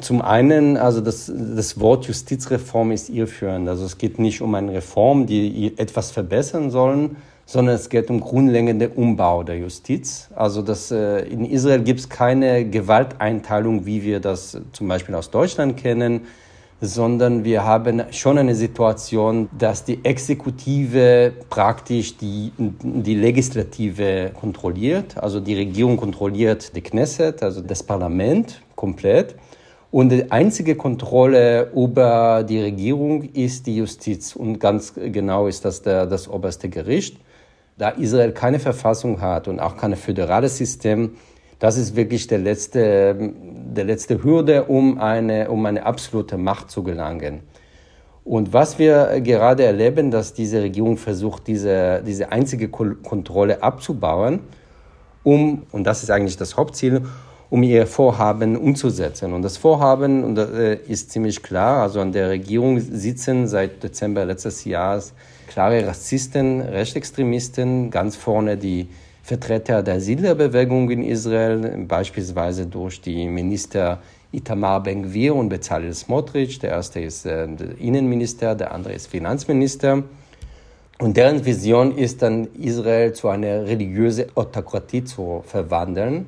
Zum 0.00 0.22
einen, 0.22 0.76
also 0.76 1.00
das, 1.00 1.30
das 1.34 1.80
Wort 1.80 2.06
Justizreform 2.06 2.92
ist 2.92 3.08
irreführend. 3.10 3.68
Also 3.68 3.84
es 3.84 3.98
geht 3.98 4.18
nicht 4.18 4.40
um 4.40 4.54
eine 4.54 4.72
Reform, 4.72 5.26
die 5.26 5.78
etwas 5.78 6.10
verbessern 6.10 6.70
sollen, 6.70 7.16
sondern 7.48 7.76
es 7.76 7.88
geht 7.88 8.10
um 8.10 8.20
grundlegende 8.20 8.90
Umbau 8.90 9.42
der 9.42 9.56
Justiz. 9.56 10.28
Also 10.36 10.60
das, 10.60 10.90
äh, 10.90 11.20
in 11.20 11.46
Israel 11.46 11.82
gibt 11.82 12.00
es 12.00 12.08
keine 12.10 12.68
Gewalteinteilung, 12.68 13.86
wie 13.86 14.02
wir 14.02 14.20
das 14.20 14.60
zum 14.72 14.86
Beispiel 14.86 15.14
aus 15.14 15.30
Deutschland 15.30 15.78
kennen, 15.78 16.22
sondern 16.80 17.44
wir 17.44 17.64
haben 17.64 18.02
schon 18.12 18.38
eine 18.38 18.54
Situation, 18.54 19.48
dass 19.56 19.84
die 19.84 20.04
Exekutive 20.04 21.32
praktisch 21.50 22.16
die, 22.18 22.52
die 22.58 23.14
Legislative 23.14 24.30
kontrolliert. 24.38 25.16
Also 25.16 25.40
die 25.40 25.54
Regierung 25.54 25.96
kontrolliert 25.96 26.76
die 26.76 26.82
Knesset, 26.82 27.42
also 27.42 27.62
das 27.62 27.82
Parlament 27.82 28.60
komplett. 28.76 29.34
Und 29.90 30.10
die 30.10 30.30
einzige 30.30 30.76
Kontrolle 30.76 31.70
über 31.74 32.44
die 32.46 32.60
Regierung 32.60 33.22
ist 33.22 33.66
die 33.66 33.76
Justiz. 33.76 34.36
Und 34.36 34.58
ganz 34.58 34.92
genau 34.94 35.46
ist 35.46 35.64
das 35.64 35.80
der, 35.82 36.06
das 36.06 36.28
oberste 36.28 36.68
Gericht. 36.68 37.18
Da 37.78 37.90
Israel 37.90 38.32
keine 38.32 38.58
Verfassung 38.58 39.20
hat 39.20 39.48
und 39.48 39.60
auch 39.60 39.76
kein 39.76 39.96
föderales 39.96 40.58
System, 40.58 41.16
das 41.58 41.76
ist 41.76 41.96
wirklich 41.96 42.26
der 42.28 42.38
letzte, 42.38 43.32
der 43.74 43.84
letzte 43.84 44.22
Hürde, 44.22 44.64
um 44.64 44.98
eine, 44.98 45.50
um 45.50 45.64
eine 45.66 45.84
absolute 45.84 46.36
Macht 46.36 46.70
zu 46.70 46.84
gelangen. 46.84 47.40
Und 48.24 48.52
was 48.52 48.78
wir 48.78 49.20
gerade 49.22 49.64
erleben, 49.64 50.10
dass 50.10 50.34
diese 50.34 50.62
Regierung 50.62 50.98
versucht, 50.98 51.46
diese, 51.46 52.02
diese 52.06 52.30
einzige 52.30 52.68
Kontrolle 52.68 53.62
abzubauen, 53.62 54.40
um, 55.24 55.62
und 55.72 55.84
das 55.84 56.02
ist 56.02 56.10
eigentlich 56.10 56.36
das 56.36 56.56
Hauptziel, 56.56 57.02
um 57.50 57.62
ihr 57.62 57.86
Vorhaben 57.86 58.56
umzusetzen. 58.56 59.32
Und 59.32 59.42
das 59.42 59.56
Vorhaben 59.56 60.22
und 60.24 60.34
das, 60.34 60.50
äh, 60.50 60.78
ist 60.88 61.10
ziemlich 61.10 61.42
klar. 61.42 61.82
Also 61.82 62.00
an 62.00 62.12
der 62.12 62.28
Regierung 62.28 62.78
sitzen 62.78 63.48
seit 63.48 63.82
Dezember 63.82 64.24
letztes 64.24 64.64
Jahres 64.64 65.14
klare 65.48 65.86
Rassisten, 65.86 66.60
Rechtsextremisten, 66.60 67.90
ganz 67.90 68.16
vorne 68.16 68.56
die 68.56 68.88
Vertreter 69.22 69.82
der 69.82 70.00
Siedlerbewegung 70.00 70.90
in 70.90 71.02
Israel, 71.02 71.84
beispielsweise 71.86 72.66
durch 72.66 73.00
die 73.00 73.26
Minister 73.26 73.98
Itamar 74.30 74.82
Ben-Gvir 74.82 75.34
und 75.34 75.48
Bezalel 75.48 75.94
Smotrich. 75.94 76.58
Der 76.58 76.70
erste 76.70 77.00
ist 77.00 77.24
äh, 77.24 77.46
Innenminister, 77.78 78.54
der 78.54 78.72
andere 78.72 78.92
ist 78.92 79.06
Finanzminister. 79.06 80.02
Und 80.98 81.16
deren 81.16 81.44
Vision 81.44 81.96
ist 81.96 82.20
dann, 82.22 82.48
Israel 82.54 83.14
zu 83.14 83.28
einer 83.28 83.64
religiösen 83.64 84.26
Autokratie 84.34 85.04
zu 85.04 85.42
verwandeln 85.46 86.26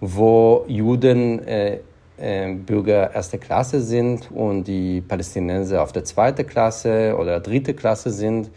wo 0.00 0.64
Juden 0.68 1.46
äh, 1.46 1.78
äh, 2.18 2.54
Bürger 2.54 3.14
erster 3.14 3.38
Klasse 3.38 3.80
sind 3.80 4.30
und 4.30 4.64
die 4.64 5.00
Palästinenser 5.00 5.82
auf 5.82 5.92
der 5.92 6.04
zweiten 6.04 6.46
Klasse 6.46 7.16
oder 7.18 7.40
dritte 7.40 7.74
Klasse 7.74 8.10
sind. 8.10 8.50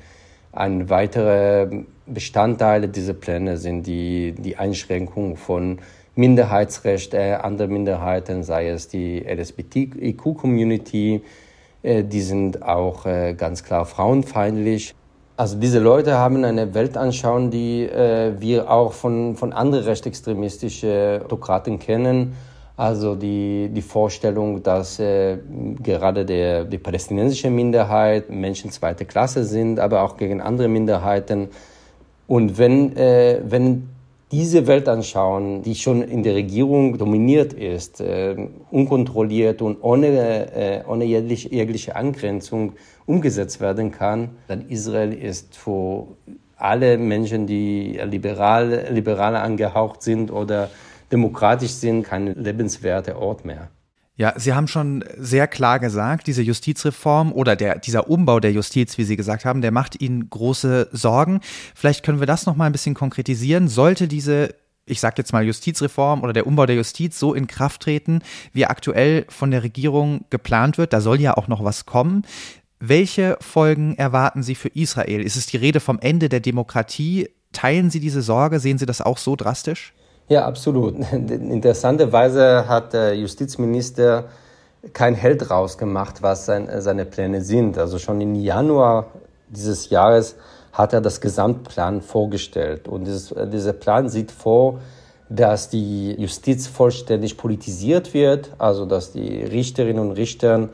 Ein 0.51 0.89
weiterer 0.89 1.69
Bestandteil 2.05 2.87
dieser 2.87 3.13
Pläne 3.13 3.57
sind 3.57 3.87
die, 3.87 4.33
die 4.37 4.57
Einschränkung 4.57 5.37
von 5.37 5.79
Minderheitsrechten 6.15 7.35
anderer 7.35 7.67
Minderheiten, 7.67 8.43
sei 8.43 8.69
es 8.69 8.89
die 8.89 9.19
LSBTIQ-Community. 9.19 11.21
Äh, 11.83 12.03
die 12.03 12.21
sind 12.21 12.63
auch 12.63 13.05
äh, 13.05 13.33
ganz 13.33 13.63
klar 13.63 13.85
frauenfeindlich. 13.85 14.93
Also 15.41 15.57
diese 15.57 15.79
Leute 15.79 16.19
haben 16.19 16.45
eine 16.45 16.71
Weltanschauung, 16.75 17.49
die 17.49 17.81
äh, 17.85 18.39
wir 18.39 18.69
auch 18.69 18.93
von, 18.93 19.35
von 19.35 19.53
anderen 19.53 19.85
rechtsextremistischen 19.85 21.23
Autokraten 21.23 21.79
kennen. 21.79 22.35
Also 22.77 23.15
die, 23.15 23.71
die 23.73 23.81
Vorstellung, 23.81 24.61
dass 24.61 24.99
äh, 24.99 25.39
gerade 25.81 26.25
der, 26.25 26.65
die 26.65 26.77
palästinensische 26.77 27.49
Minderheit 27.49 28.29
Menschen 28.29 28.69
zweiter 28.69 29.05
Klasse 29.05 29.43
sind, 29.43 29.79
aber 29.79 30.03
auch 30.03 30.15
gegen 30.15 30.41
andere 30.41 30.67
Minderheiten. 30.67 31.49
Und 32.27 32.59
wenn, 32.59 32.95
äh, 32.95 33.41
wenn 33.43 33.89
diese 34.31 34.65
Weltanschauung, 34.65 35.61
die 35.61 35.75
schon 35.75 36.01
in 36.01 36.23
der 36.23 36.35
Regierung 36.35 36.97
dominiert 36.97 37.51
ist, 37.53 37.99
äh, 37.99 38.35
unkontrolliert 38.71 39.61
und 39.61 39.77
ohne, 39.81 40.53
äh, 40.53 40.83
ohne 40.87 41.03
jegliche, 41.03 41.49
jegliche 41.53 41.95
Angrenzung 41.95 42.73
umgesetzt 43.05 43.59
werden 43.59 43.91
kann, 43.91 44.29
dann 44.47 44.69
Israel 44.69 45.11
ist 45.11 45.57
für 45.57 46.07
alle 46.55 46.97
Menschen, 46.97 47.45
die 47.45 47.99
liberal, 48.05 48.87
liberal 48.91 49.35
angehaucht 49.35 50.01
sind 50.01 50.31
oder 50.31 50.69
demokratisch 51.11 51.71
sind, 51.71 52.03
kein 52.03 52.27
lebenswerter 52.35 53.19
Ort 53.19 53.43
mehr. 53.43 53.69
Ja, 54.21 54.35
Sie 54.37 54.53
haben 54.53 54.67
schon 54.67 55.03
sehr 55.17 55.47
klar 55.47 55.79
gesagt, 55.79 56.27
diese 56.27 56.43
Justizreform 56.43 57.33
oder 57.33 57.55
der, 57.55 57.79
dieser 57.79 58.07
Umbau 58.07 58.39
der 58.39 58.51
Justiz, 58.51 58.99
wie 58.99 59.03
Sie 59.03 59.15
gesagt 59.15 59.45
haben, 59.45 59.61
der 59.61 59.71
macht 59.71 59.99
Ihnen 59.99 60.29
große 60.29 60.89
Sorgen. 60.91 61.39
Vielleicht 61.73 62.05
können 62.05 62.19
wir 62.19 62.27
das 62.27 62.45
noch 62.45 62.55
mal 62.55 62.67
ein 62.67 62.71
bisschen 62.71 62.93
konkretisieren. 62.93 63.67
Sollte 63.67 64.07
diese 64.07 64.53
ich 64.85 64.99
sage 64.99 65.15
jetzt 65.17 65.33
mal 65.33 65.43
Justizreform 65.43 66.21
oder 66.21 66.33
der 66.33 66.45
Umbau 66.45 66.67
der 66.67 66.75
Justiz 66.75 67.17
so 67.17 67.33
in 67.33 67.47
Kraft 67.47 67.81
treten, 67.81 68.21
wie 68.53 68.67
aktuell 68.67 69.25
von 69.27 69.49
der 69.49 69.63
Regierung 69.63 70.25
geplant 70.29 70.77
wird, 70.77 70.93
da 70.93 71.01
soll 71.01 71.19
ja 71.19 71.35
auch 71.35 71.47
noch 71.47 71.63
was 71.63 71.87
kommen. 71.87 72.23
Welche 72.79 73.37
Folgen 73.41 73.95
erwarten 73.95 74.43
Sie 74.43 74.53
für 74.53 74.69
Israel? 74.69 75.21
Ist 75.21 75.35
es 75.35 75.47
die 75.47 75.57
Rede 75.57 75.79
vom 75.79 75.97
Ende 75.97 76.29
der 76.29 76.41
Demokratie? 76.41 77.27
Teilen 77.53 77.89
Sie 77.89 77.99
diese 77.99 78.21
Sorge? 78.21 78.59
Sehen 78.59 78.77
Sie 78.77 78.85
das 78.85 79.01
auch 79.01 79.17
so 79.17 79.35
drastisch? 79.35 79.93
Ja, 80.27 80.45
absolut. 80.45 80.95
Interessanterweise 81.11 82.67
hat 82.67 82.93
der 82.93 83.15
Justizminister 83.15 84.25
kein 84.93 85.13
Held 85.13 85.49
rausgemacht, 85.49 86.21
was 86.23 86.45
seine 86.45 87.05
Pläne 87.05 87.41
sind. 87.41 87.77
Also 87.77 87.99
schon 87.99 88.19
im 88.21 88.35
Januar 88.35 89.07
dieses 89.49 89.89
Jahres 89.89 90.35
hat 90.73 90.93
er 90.93 91.01
das 91.01 91.21
Gesamtplan 91.21 92.01
vorgestellt. 92.01 92.87
Und 92.87 93.05
dieses, 93.05 93.33
dieser 93.51 93.73
Plan 93.73 94.09
sieht 94.09 94.31
vor, 94.31 94.79
dass 95.29 95.69
die 95.69 96.13
Justiz 96.13 96.67
vollständig 96.67 97.37
politisiert 97.37 98.13
wird, 98.13 98.51
also 98.57 98.85
dass 98.85 99.11
die 99.11 99.43
Richterinnen 99.43 99.99
und 99.99 100.11
Richter 100.11 100.69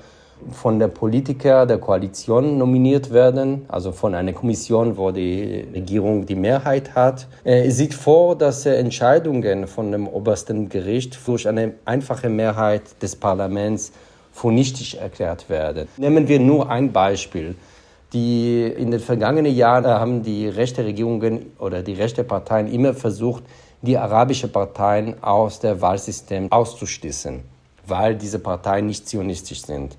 von 0.52 0.80
der 0.80 0.88
Politiker 0.88 1.66
der 1.66 1.78
Koalition 1.78 2.58
nominiert 2.58 3.12
werden, 3.12 3.66
also 3.68 3.92
von 3.92 4.16
einer 4.16 4.34
Kommission, 4.34 4.98
wo 4.98 5.12
die 5.12 5.66
Regierung 5.74 6.26
die 6.26 6.36
Mehrheit 6.36 6.96
hat. 6.96 7.28
Es 7.44 7.78
sieht 7.78 7.94
vor, 7.94 8.36
dass 8.36 8.66
Entscheidungen 8.66 9.68
von 9.68 9.92
dem 9.92 10.08
obersten 10.08 10.70
Gericht 10.70 11.20
durch 11.26 11.48
eine 11.48 11.74
einfache 11.86 12.30
Mehrheit 12.30 13.02
des 13.02 13.16
Parlaments 13.16 13.92
für 14.32 14.52
nichtig 14.52 15.00
erklärt 15.00 15.50
werden. 15.50 15.88
Nehmen 15.98 16.28
wir 16.28 16.40
nur 16.40 16.70
ein 16.70 16.92
Beispiel. 16.92 17.56
Die 18.14 18.64
in 18.64 18.92
den 18.92 19.02
vergangenen 19.02 19.54
Jahren 19.54 19.86
haben 19.86 20.24
die 20.24 20.48
rechte 20.48 20.86
Regierungen 20.86 21.52
oder 21.60 21.82
die 21.82 21.94
rechte 21.94 22.24
Parteien 22.24 22.72
immer 22.72 22.94
versucht, 22.94 23.44
die 23.82 23.98
arabischen 23.98 24.52
Parteien 24.52 25.22
aus 25.22 25.60
dem 25.60 25.82
Wahlsystem 25.82 26.52
auszuschließen, 26.52 27.42
weil 27.86 28.16
diese 28.16 28.40
Parteien 28.40 28.88
nicht 28.88 29.08
zionistisch 29.10 29.64
sind. 29.64 29.98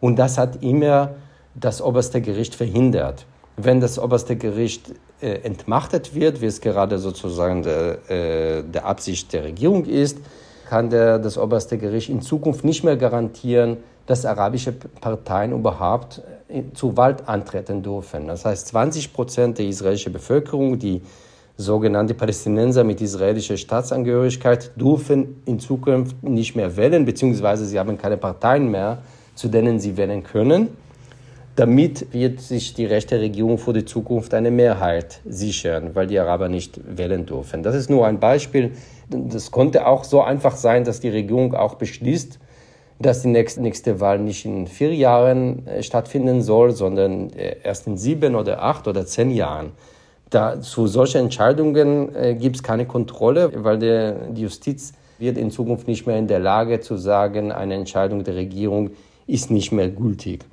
Und 0.00 0.16
das 0.16 0.38
hat 0.38 0.62
immer 0.62 1.14
das 1.54 1.80
oberste 1.80 2.20
Gericht 2.20 2.54
verhindert. 2.54 3.26
Wenn 3.56 3.80
das 3.80 3.98
oberste 3.98 4.36
Gericht 4.36 4.92
äh, 5.20 5.40
entmachtet 5.42 6.14
wird, 6.14 6.42
wie 6.42 6.46
es 6.46 6.60
gerade 6.60 6.98
sozusagen 6.98 7.62
der, 7.62 8.10
äh, 8.10 8.62
der 8.62 8.84
Absicht 8.84 9.32
der 9.32 9.44
Regierung 9.44 9.86
ist, 9.86 10.18
kann 10.68 10.90
der, 10.90 11.18
das 11.18 11.38
oberste 11.38 11.78
Gericht 11.78 12.10
in 12.10 12.20
Zukunft 12.20 12.64
nicht 12.64 12.84
mehr 12.84 12.96
garantieren, 12.96 13.78
dass 14.04 14.26
arabische 14.26 14.72
Parteien 14.72 15.52
überhaupt 15.52 16.22
äh, 16.48 16.62
zur 16.74 16.96
Wahl 16.96 17.16
antreten 17.24 17.82
dürfen. 17.82 18.26
Das 18.26 18.44
heißt, 18.44 18.68
20 18.68 19.12
Prozent 19.14 19.58
der 19.58 19.66
israelischen 19.66 20.12
Bevölkerung, 20.12 20.78
die 20.78 21.00
sogenannte 21.56 22.12
Palästinenser 22.12 22.84
mit 22.84 23.00
israelischer 23.00 23.56
Staatsangehörigkeit, 23.56 24.72
dürfen 24.76 25.40
in 25.46 25.58
Zukunft 25.58 26.22
nicht 26.22 26.54
mehr 26.54 26.76
wählen, 26.76 27.04
beziehungsweise 27.04 27.64
sie 27.64 27.78
haben 27.78 27.96
keine 27.96 28.18
Parteien 28.18 28.70
mehr, 28.70 28.98
zu 29.36 29.48
denen 29.48 29.78
sie 29.78 29.96
wählen 29.96 30.24
können. 30.24 30.76
Damit 31.54 32.12
wird 32.12 32.40
sich 32.40 32.74
die 32.74 32.84
rechte 32.84 33.18
Regierung 33.18 33.56
für 33.56 33.72
die 33.72 33.84
Zukunft 33.84 34.34
eine 34.34 34.50
Mehrheit 34.50 35.20
sichern, 35.24 35.94
weil 35.94 36.06
die 36.06 36.18
Araber 36.18 36.48
nicht 36.48 36.80
wählen 36.84 37.24
dürfen. 37.24 37.62
Das 37.62 37.74
ist 37.74 37.88
nur 37.88 38.06
ein 38.06 38.20
Beispiel. 38.20 38.72
Das 39.08 39.50
konnte 39.50 39.86
auch 39.86 40.04
so 40.04 40.20
einfach 40.20 40.56
sein, 40.56 40.84
dass 40.84 41.00
die 41.00 41.08
Regierung 41.08 41.54
auch 41.54 41.76
beschließt, 41.76 42.38
dass 42.98 43.22
die 43.22 43.28
nächste, 43.28 43.62
nächste 43.62 44.00
Wahl 44.00 44.18
nicht 44.18 44.44
in 44.44 44.66
vier 44.66 44.94
Jahren 44.94 45.66
äh, 45.66 45.82
stattfinden 45.82 46.42
soll, 46.42 46.72
sondern 46.72 47.30
äh, 47.30 47.56
erst 47.62 47.86
in 47.86 47.96
sieben 47.96 48.34
oder 48.34 48.62
acht 48.62 48.88
oder 48.88 49.06
zehn 49.06 49.30
Jahren. 49.30 49.72
Da, 50.28 50.60
zu 50.60 50.86
solchen 50.86 51.18
Entscheidungen 51.22 52.14
äh, 52.14 52.34
gibt 52.34 52.56
es 52.56 52.62
keine 52.62 52.84
Kontrolle, 52.86 53.52
weil 53.54 53.78
der, 53.78 54.12
die 54.30 54.42
Justiz 54.42 54.92
wird 55.18 55.38
in 55.38 55.50
Zukunft 55.50 55.88
nicht 55.88 56.06
mehr 56.06 56.18
in 56.18 56.26
der 56.26 56.40
Lage 56.40 56.80
zu 56.80 56.96
sagen, 56.96 57.52
eine 57.52 57.74
Entscheidung 57.74 58.24
der 58.24 58.34
Regierung 58.34 58.90
ist 59.26 59.50
nicht 59.50 59.72
mehr 59.72 59.88
gültig. 59.88 60.44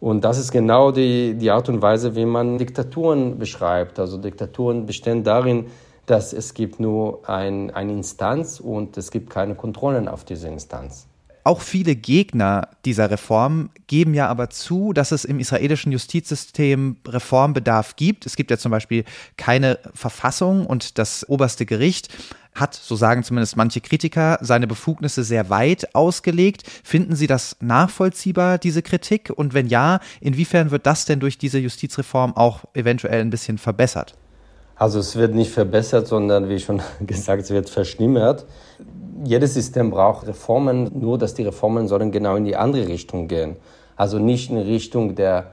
Und 0.00 0.24
das 0.24 0.38
ist 0.38 0.50
genau 0.50 0.92
die, 0.92 1.34
die 1.34 1.50
Art 1.50 1.68
und 1.68 1.82
Weise, 1.82 2.16
wie 2.16 2.24
man 2.24 2.56
Diktaturen 2.56 3.38
beschreibt. 3.38 3.98
Also 3.98 4.16
Diktaturen 4.16 4.86
bestehen 4.86 5.24
darin, 5.24 5.66
dass 6.06 6.32
es 6.32 6.54
gibt 6.54 6.80
nur 6.80 7.28
ein, 7.28 7.70
eine 7.70 7.92
Instanz 7.92 8.60
und 8.60 8.96
es 8.96 9.10
gibt 9.10 9.30
keine 9.30 9.54
Kontrollen 9.54 10.08
auf 10.08 10.24
diese 10.24 10.48
Instanz. 10.48 11.06
Auch 11.42 11.60
viele 11.62 11.96
Gegner 11.96 12.68
dieser 12.84 13.10
Reform 13.10 13.70
geben 13.86 14.12
ja 14.12 14.28
aber 14.28 14.50
zu, 14.50 14.92
dass 14.92 15.10
es 15.10 15.24
im 15.24 15.38
israelischen 15.38 15.90
Justizsystem 15.90 16.96
Reformbedarf 17.06 17.96
gibt. 17.96 18.26
Es 18.26 18.36
gibt 18.36 18.50
ja 18.50 18.58
zum 18.58 18.70
Beispiel 18.70 19.04
keine 19.36 19.78
Verfassung 19.94 20.66
und 20.66 20.98
das 20.98 21.26
oberste 21.28 21.64
Gericht 21.64 22.08
hat, 22.54 22.74
so 22.74 22.96
sagen 22.96 23.22
zumindest 23.22 23.56
manche 23.56 23.80
Kritiker, 23.80 24.38
seine 24.40 24.66
Befugnisse 24.66 25.24
sehr 25.24 25.50
weit 25.50 25.94
ausgelegt. 25.94 26.64
Finden 26.84 27.14
Sie 27.14 27.26
das 27.26 27.56
nachvollziehbar, 27.60 28.58
diese 28.58 28.82
Kritik? 28.82 29.32
Und 29.34 29.54
wenn 29.54 29.66
ja, 29.66 30.00
inwiefern 30.20 30.70
wird 30.70 30.86
das 30.86 31.04
denn 31.04 31.20
durch 31.20 31.38
diese 31.38 31.58
Justizreform 31.58 32.36
auch 32.36 32.64
eventuell 32.74 33.20
ein 33.20 33.30
bisschen 33.30 33.58
verbessert? 33.58 34.14
Also 34.76 34.98
es 34.98 35.14
wird 35.16 35.34
nicht 35.34 35.50
verbessert, 35.50 36.06
sondern 36.06 36.48
wie 36.48 36.58
schon 36.58 36.80
gesagt, 37.00 37.42
es 37.42 37.50
wird 37.50 37.68
verschlimmert. 37.68 38.46
Jedes 39.24 39.54
System 39.54 39.90
braucht 39.90 40.26
Reformen, 40.26 40.90
nur 40.98 41.18
dass 41.18 41.34
die 41.34 41.42
Reformen 41.42 41.86
sollen 41.86 42.10
genau 42.10 42.36
in 42.36 42.46
die 42.46 42.56
andere 42.56 42.88
Richtung 42.88 43.28
gehen. 43.28 43.56
Also 43.96 44.18
nicht 44.18 44.50
in 44.50 44.56
Richtung 44.56 45.14
der 45.14 45.52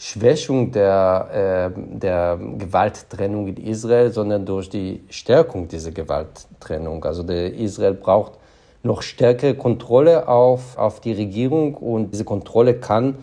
Schwächung 0.00 0.70
der, 0.70 1.72
äh, 1.74 1.98
der 1.98 2.38
Gewalttrennung 2.56 3.48
in 3.48 3.56
Israel, 3.56 4.12
sondern 4.12 4.46
durch 4.46 4.70
die 4.70 5.02
Stärkung 5.10 5.66
dieser 5.66 5.90
Gewalttrennung. 5.90 7.04
Also 7.04 7.24
der 7.24 7.52
Israel 7.54 7.94
braucht 7.94 8.38
noch 8.84 9.02
stärkere 9.02 9.54
Kontrolle 9.54 10.28
auf, 10.28 10.78
auf 10.78 11.00
die 11.00 11.12
Regierung 11.12 11.74
und 11.74 12.12
diese 12.12 12.24
Kontrolle 12.24 12.74
kann 12.74 13.16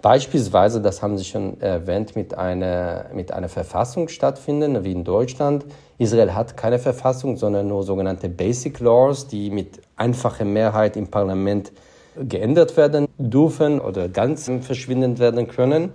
beispielsweise, 0.00 0.80
das 0.80 1.02
haben 1.02 1.18
Sie 1.18 1.24
schon 1.24 1.60
erwähnt, 1.60 2.14
mit 2.14 2.34
einer, 2.38 3.06
mit 3.12 3.32
einer 3.32 3.48
Verfassung 3.48 4.08
stattfinden, 4.08 4.84
wie 4.84 4.92
in 4.92 5.02
Deutschland. 5.04 5.64
Israel 5.98 6.34
hat 6.34 6.56
keine 6.56 6.78
Verfassung, 6.78 7.36
sondern 7.36 7.66
nur 7.68 7.82
sogenannte 7.82 8.28
Basic 8.28 8.78
Laws, 8.80 9.26
die 9.26 9.50
mit 9.50 9.80
einfacher 9.96 10.44
Mehrheit 10.44 10.96
im 10.96 11.08
Parlament 11.08 11.72
geändert 12.16 12.76
werden 12.76 13.08
dürfen 13.18 13.80
oder 13.80 14.08
ganz 14.08 14.50
verschwindend 14.60 15.18
werden 15.18 15.48
können. 15.48 15.92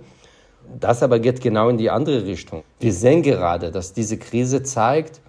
Das 0.80 1.02
aber 1.02 1.18
geht 1.18 1.40
genau 1.40 1.68
in 1.68 1.78
die 1.78 1.90
andere 1.90 2.24
Richtung. 2.24 2.62
Wir 2.80 2.92
sehen 2.92 3.22
gerade, 3.22 3.70
dass 3.70 3.92
diese 3.92 4.18
Krise 4.18 4.62
zeigt, 4.62 5.20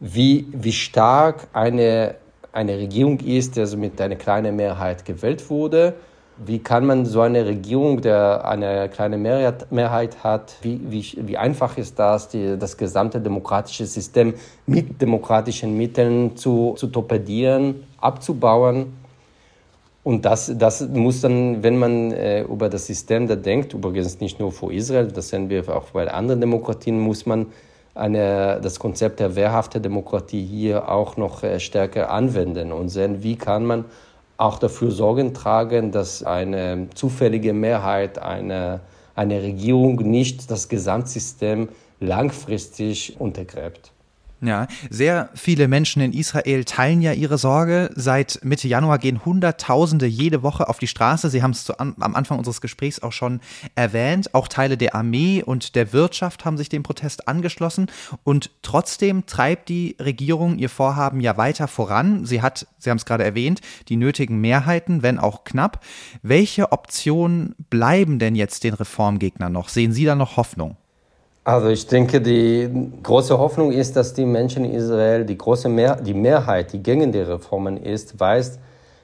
wie, 0.00 0.46
wie 0.52 0.72
stark 0.72 1.48
eine, 1.52 2.16
eine 2.52 2.76
Regierung 2.78 3.18
ist, 3.20 3.56
die 3.56 3.60
also 3.60 3.76
mit 3.76 4.00
einer 4.00 4.16
kleinen 4.16 4.56
Mehrheit 4.56 5.04
gewählt 5.04 5.48
wurde. 5.50 5.94
Wie 6.44 6.58
kann 6.58 6.84
man 6.84 7.06
so 7.06 7.20
eine 7.20 7.46
Regierung, 7.46 8.00
der 8.00 8.44
eine 8.44 8.88
kleine 8.88 9.16
Mehrheit, 9.16 9.70
Mehrheit 9.70 10.24
hat, 10.24 10.56
wie, 10.62 10.80
wie, 10.84 11.04
wie 11.16 11.36
einfach 11.36 11.78
ist 11.78 11.96
das, 11.98 12.28
die, 12.28 12.58
das 12.58 12.76
gesamte 12.76 13.20
demokratische 13.20 13.86
System 13.86 14.34
mit 14.66 15.00
demokratischen 15.00 15.76
Mitteln 15.76 16.36
zu, 16.36 16.74
zu 16.76 16.88
torpedieren, 16.88 17.84
abzubauen? 18.00 19.03
Und 20.04 20.26
das, 20.26 20.52
das 20.56 20.86
muss 20.86 21.22
dann, 21.22 21.62
wenn 21.62 21.78
man 21.78 22.12
äh, 22.12 22.42
über 22.42 22.68
das 22.68 22.86
System 22.86 23.26
da 23.26 23.36
denkt, 23.36 23.72
übrigens 23.72 24.20
nicht 24.20 24.38
nur 24.38 24.52
für 24.52 24.72
Israel, 24.72 25.08
das 25.08 25.30
sehen 25.30 25.48
wir 25.48 25.66
auch 25.74 25.90
bei 25.92 26.08
anderen 26.12 26.42
Demokratien, 26.42 27.00
muss 27.00 27.24
man 27.24 27.46
eine, 27.94 28.60
das 28.60 28.78
Konzept 28.78 29.18
der 29.20 29.34
wehrhaften 29.34 29.82
Demokratie 29.82 30.44
hier 30.44 30.90
auch 30.90 31.16
noch 31.16 31.42
äh, 31.42 31.58
stärker 31.58 32.10
anwenden 32.10 32.70
und 32.70 32.90
sehen, 32.90 33.22
wie 33.22 33.36
kann 33.36 33.64
man 33.64 33.86
auch 34.36 34.58
dafür 34.58 34.90
Sorgen 34.90 35.32
tragen, 35.32 35.90
dass 35.90 36.22
eine 36.22 36.88
zufällige 36.94 37.54
Mehrheit, 37.54 38.18
eine, 38.18 38.80
eine 39.14 39.42
Regierung 39.42 39.96
nicht 39.96 40.50
das 40.50 40.68
Gesamtsystem 40.68 41.70
langfristig 42.00 43.16
untergräbt. 43.18 43.93
Ja, 44.44 44.66
sehr 44.90 45.30
viele 45.34 45.68
Menschen 45.68 46.02
in 46.02 46.12
Israel 46.12 46.64
teilen 46.64 47.00
ja 47.00 47.12
ihre 47.12 47.38
Sorge. 47.38 47.88
Seit 47.94 48.40
Mitte 48.42 48.68
Januar 48.68 48.98
gehen 48.98 49.24
Hunderttausende 49.24 50.04
jede 50.04 50.42
Woche 50.42 50.68
auf 50.68 50.78
die 50.78 50.86
Straße. 50.86 51.30
Sie 51.30 51.42
haben 51.42 51.52
es 51.52 51.70
am 51.70 51.96
Anfang 51.98 52.36
unseres 52.36 52.60
Gesprächs 52.60 53.00
auch 53.00 53.12
schon 53.12 53.40
erwähnt. 53.74 54.34
Auch 54.34 54.46
Teile 54.46 54.76
der 54.76 54.94
Armee 54.94 55.42
und 55.42 55.74
der 55.76 55.94
Wirtschaft 55.94 56.44
haben 56.44 56.58
sich 56.58 56.68
dem 56.68 56.82
Protest 56.82 57.26
angeschlossen. 57.26 57.86
Und 58.22 58.50
trotzdem 58.60 59.24
treibt 59.24 59.70
die 59.70 59.96
Regierung 59.98 60.58
ihr 60.58 60.68
Vorhaben 60.68 61.20
ja 61.20 61.38
weiter 61.38 61.66
voran. 61.66 62.26
Sie 62.26 62.42
hat, 62.42 62.66
Sie 62.78 62.90
haben 62.90 62.98
es 62.98 63.06
gerade 63.06 63.24
erwähnt, 63.24 63.62
die 63.88 63.96
nötigen 63.96 64.42
Mehrheiten, 64.42 65.02
wenn 65.02 65.18
auch 65.18 65.44
knapp. 65.44 65.82
Welche 66.22 66.70
Optionen 66.70 67.54
bleiben 67.70 68.18
denn 68.18 68.34
jetzt 68.34 68.64
den 68.64 68.74
Reformgegnern 68.74 69.52
noch? 69.52 69.70
Sehen 69.70 69.92
Sie 69.92 70.04
da 70.04 70.14
noch 70.14 70.36
Hoffnung? 70.36 70.76
Also 71.46 71.68
ich 71.68 71.86
denke, 71.86 72.22
die 72.22 72.90
große 73.02 73.36
Hoffnung 73.36 73.70
ist, 73.70 73.96
dass 73.96 74.14
die 74.14 74.24
Menschen 74.24 74.64
in 74.64 74.72
Israel, 74.72 75.26
die 75.26 75.36
große 75.36 75.68
Mehr 75.68 75.96
die 75.96 76.14
Mehrheit, 76.14 76.72
die 76.72 76.82
gegen 76.82 77.12
die 77.12 77.20
Reformen 77.20 77.76
ist, 77.76 78.18
weiß, 78.18 78.58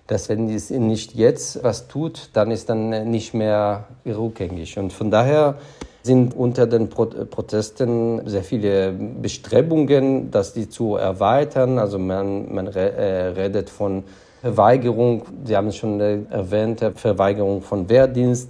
dass 0.06 0.30
wenn 0.30 0.48
es 0.48 0.70
nicht 0.70 1.14
jetzt 1.14 1.62
was 1.62 1.86
tut, 1.86 2.30
dann 2.32 2.50
ist 2.50 2.70
dann 2.70 3.10
nicht 3.10 3.34
mehr 3.34 3.84
rückgängig. 4.06 4.78
Und 4.78 4.90
von 4.90 5.10
daher 5.10 5.56
sind 6.02 6.34
unter 6.34 6.66
den 6.66 6.88
Pro 6.88 7.04
Protesten 7.04 8.26
sehr 8.26 8.42
viele 8.42 8.92
Bestrebungen, 8.92 10.30
dass 10.30 10.54
die 10.54 10.66
zu 10.66 10.96
erweitern. 10.96 11.78
Also 11.78 11.98
man, 11.98 12.54
man 12.54 12.68
re 12.68 12.92
äh, 12.92 13.26
redet 13.38 13.68
von 13.68 14.02
Verweigerung, 14.40 15.24
Sie 15.44 15.54
haben 15.54 15.68
es 15.68 15.76
schon 15.76 16.00
erwähnt, 16.00 16.82
Verweigerung 16.94 17.60
von 17.60 17.86
Wehrdienst 17.90 18.48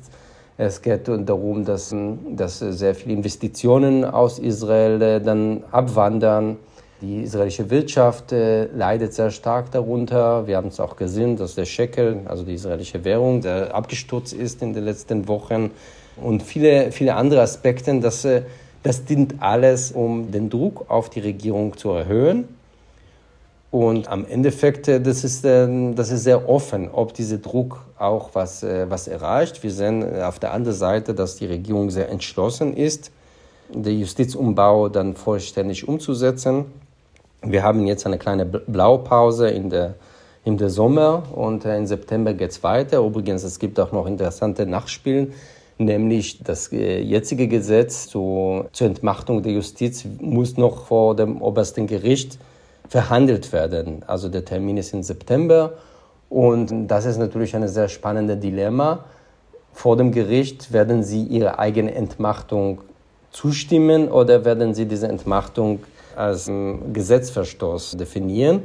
es 0.61 0.83
geht 0.83 1.09
darum, 1.09 1.65
dass, 1.65 1.95
dass 2.37 2.59
sehr 2.59 2.95
viele 2.95 3.15
Investitionen 3.15 4.05
aus 4.05 4.39
Israel 4.39 5.01
äh, 5.01 5.21
dann 5.21 5.65
abwandern. 5.71 6.59
Die 7.01 7.23
israelische 7.23 7.71
Wirtschaft 7.71 8.33
äh, 8.33 8.67
leidet 8.67 9.15
sehr 9.15 9.31
stark 9.31 9.71
darunter. 9.71 10.47
Wir 10.47 10.59
haben 10.59 10.69
es 10.69 10.79
auch 10.79 10.97
gesehen, 10.97 11.37
dass 11.37 11.55
der 11.55 11.65
Shekel, 11.65 12.21
also 12.27 12.45
die 12.45 12.55
israelische 12.55 13.03
Währung, 13.07 13.43
abgestürzt 13.47 14.35
ist 14.35 14.61
in 14.61 14.75
den 14.75 14.85
letzten 14.85 15.29
Wochen. 15.29 15.71
Und 16.21 16.43
viele, 16.43 16.93
viele 16.93 17.15
andere 17.15 17.41
Aspekte, 17.41 17.99
das, 17.99 18.27
äh, 18.27 18.43
das 18.83 19.07
dient 19.07 19.37
alles, 19.41 19.93
um 19.93 20.31
den 20.31 20.51
Druck 20.51 20.91
auf 20.91 21.09
die 21.09 21.21
Regierung 21.21 21.75
zu 21.79 21.89
erhöhen 21.93 22.60
und 23.71 24.09
am 24.09 24.27
Endeffekt, 24.27 24.89
äh, 24.89 25.01
das 25.01 25.23
ist, 25.23 25.45
ähm, 25.45 25.95
das 25.95 26.11
ist 26.11 26.25
sehr 26.25 26.49
offen, 26.49 26.91
ob 26.93 27.15
dieser 27.15 27.39
Druck 27.39 27.85
auch 27.99 28.31
was, 28.33 28.63
äh, 28.63 28.91
was 28.91 29.07
erreicht. 29.07 29.63
Wir 29.63 29.71
sehen 29.71 30.03
äh, 30.03 30.23
auf 30.23 30.41
der 30.41 30.53
anderen 30.53 30.77
Seite, 30.77 31.15
dass 31.15 31.37
die 31.37 31.47
Regierung 31.47 31.91
sehr 31.91 32.09
entschlossen 32.09 32.77
ist, 32.77 33.13
den 33.73 34.01
Justizumbau 34.01 34.89
dann 34.89 35.15
vollständig 35.15 35.87
umzusetzen. 35.87 36.65
Wir 37.43 37.63
haben 37.63 37.87
jetzt 37.87 38.07
eine 38.07 38.19
kleine 38.19 38.45
Blaupause 38.45 39.49
in 39.49 39.71
der, 39.71 39.95
in 40.45 40.59
der 40.59 40.69
Sommer 40.69 41.23
und 41.33 41.65
im 41.65 41.87
September 41.87 42.35
geht 42.35 42.51
es 42.51 42.63
weiter. 42.65 42.99
Übrigens, 42.99 43.45
es 43.45 43.59
gibt 43.61 43.79
auch 43.79 43.93
noch 43.93 44.07
interessante 44.07 44.67
Nachspielen, 44.67 45.33
nämlich 45.79 46.43
das 46.43 46.71
jetzige 46.71 47.49
Gesetz 47.49 48.09
zur, 48.09 48.69
zur 48.73 48.89
Entmachtung 48.89 49.43
der 49.43 49.53
Justiz 49.53 50.05
muss 50.21 50.59
noch 50.59 50.87
vor 50.87 51.17
dem 51.17 51.41
obersten 51.41 51.87
Gericht 51.87 52.39
verhandelt 52.91 53.53
werden. 53.53 54.03
Also 54.07 54.29
der 54.29 54.45
Termin 54.45 54.77
ist 54.77 54.93
im 54.93 55.05
September 55.05 55.75
und 56.29 56.89
das 56.89 57.07
ist 57.07 57.19
natürlich 57.19 57.55
ein 57.55 57.67
sehr 57.69 57.89
spannendes 57.89 58.41
Dilemma. 58.41 59.05
Vor 59.73 59.97
dem 59.97 60.11
Gericht 60.11 60.73
werden 60.73 61.05
Sie 61.05 61.23
Ihre 61.23 61.61
eigene 61.61 61.95
Entmachtung 61.95 62.81
zustimmen 63.31 64.09
oder 64.09 64.45
werden 64.45 64.75
Sie 64.75 64.87
diese 64.87 65.07
Entmachtung 65.07 65.79
als 66.17 66.51
Gesetzverstoß 66.93 67.97
definieren? 67.97 68.65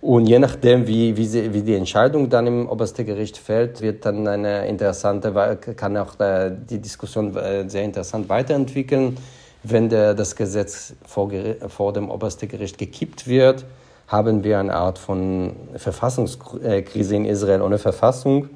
Und 0.00 0.26
je 0.28 0.38
nachdem, 0.38 0.86
wie, 0.86 1.16
wie, 1.16 1.26
sie, 1.26 1.52
wie 1.52 1.62
die 1.62 1.74
Entscheidung 1.74 2.30
dann 2.30 2.46
im 2.46 2.68
obersten 2.68 3.04
Gericht 3.04 3.36
fällt, 3.36 3.82
wird 3.82 4.06
dann 4.06 4.26
eine 4.28 4.66
interessante, 4.68 5.58
kann 5.76 5.96
auch 5.96 6.14
die 6.16 6.78
Diskussion 6.78 7.36
äh, 7.36 7.68
sehr 7.68 7.82
interessant 7.82 8.28
weiterentwickeln. 8.28 9.18
Wenn 9.62 9.88
der, 9.88 10.14
das 10.14 10.36
Gesetz 10.36 10.94
vor, 11.06 11.30
vor 11.68 11.92
dem 11.92 12.10
obersten 12.10 12.48
Gericht 12.48 12.78
gekippt 12.78 13.26
wird, 13.26 13.66
haben 14.08 14.42
wir 14.42 14.58
eine 14.58 14.74
Art 14.74 14.98
von 14.98 15.52
Verfassungskrise 15.76 17.14
in 17.14 17.24
Israel 17.24 17.62
ohne 17.62 17.78
Verfassung. 17.78 18.48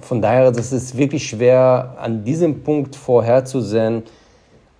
Von 0.00 0.22
daher 0.22 0.50
das 0.52 0.72
ist 0.72 0.84
es 0.90 0.96
wirklich 0.96 1.28
schwer, 1.28 1.96
an 2.00 2.24
diesem 2.24 2.62
Punkt 2.62 2.96
vorherzusehen, 2.96 4.02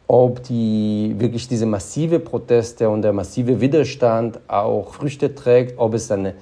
ob 0.07 0.43
die, 0.43 1.15
wirklich 1.19 1.47
diese 1.47 1.67
massive 1.67 2.19
Proteste 2.19 2.89
und 2.89 3.03
der 3.03 3.13
massive 3.13 3.61
Widerstand 3.61 4.41
auch 4.49 4.95
Früchte 4.95 5.35
trägt, 5.35 5.79
ob 5.79 5.95
es 5.95 6.11
eine 6.11 6.35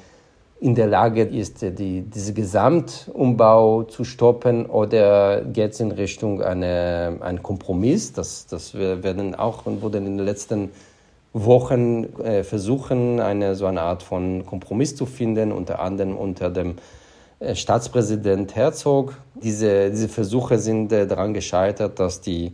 in 0.61 0.75
der 0.75 0.89
Lage 0.89 1.23
ist, 1.23 1.63
die, 1.63 2.03
diesen 2.03 2.35
Gesamtumbau 2.35 3.85
zu 3.85 4.05
stoppen 4.05 4.67
oder 4.67 5.43
geht 5.43 5.73
es 5.73 5.81
in 5.81 5.93
Richtung 5.93 6.43
eine, 6.43 7.19
ein 7.21 7.43
Kompromiss? 7.43 8.13
Das, 8.13 8.47
das 8.47 8.75
werden 8.75 9.35
auch 9.37 9.67
und 9.67 9.83
wurden 9.83 10.07
in 10.07 10.17
den 10.17 10.27
letzten 10.27 10.71
Wochen 11.33 12.05
äh, 12.25 12.43
versuchen, 12.43 13.21
eine 13.21 13.55
so 13.55 13.67
eine 13.67 13.83
Art 13.83 14.03
von 14.03 14.45
Kompromiss 14.47 14.97
zu 14.97 15.07
finden, 15.07 15.53
unter 15.53 15.79
anderem 15.79 16.17
unter 16.17 16.51
dem 16.51 16.77
äh, 17.39 17.55
Staatspräsident 17.55 18.57
Herzog. 18.57 19.17
Diese, 19.35 19.91
diese 19.91 20.09
Versuche 20.09 20.59
sind 20.59 20.91
äh, 20.91 21.07
daran 21.07 21.35
gescheitert, 21.35 22.01
dass 22.01 22.21
die 22.21 22.53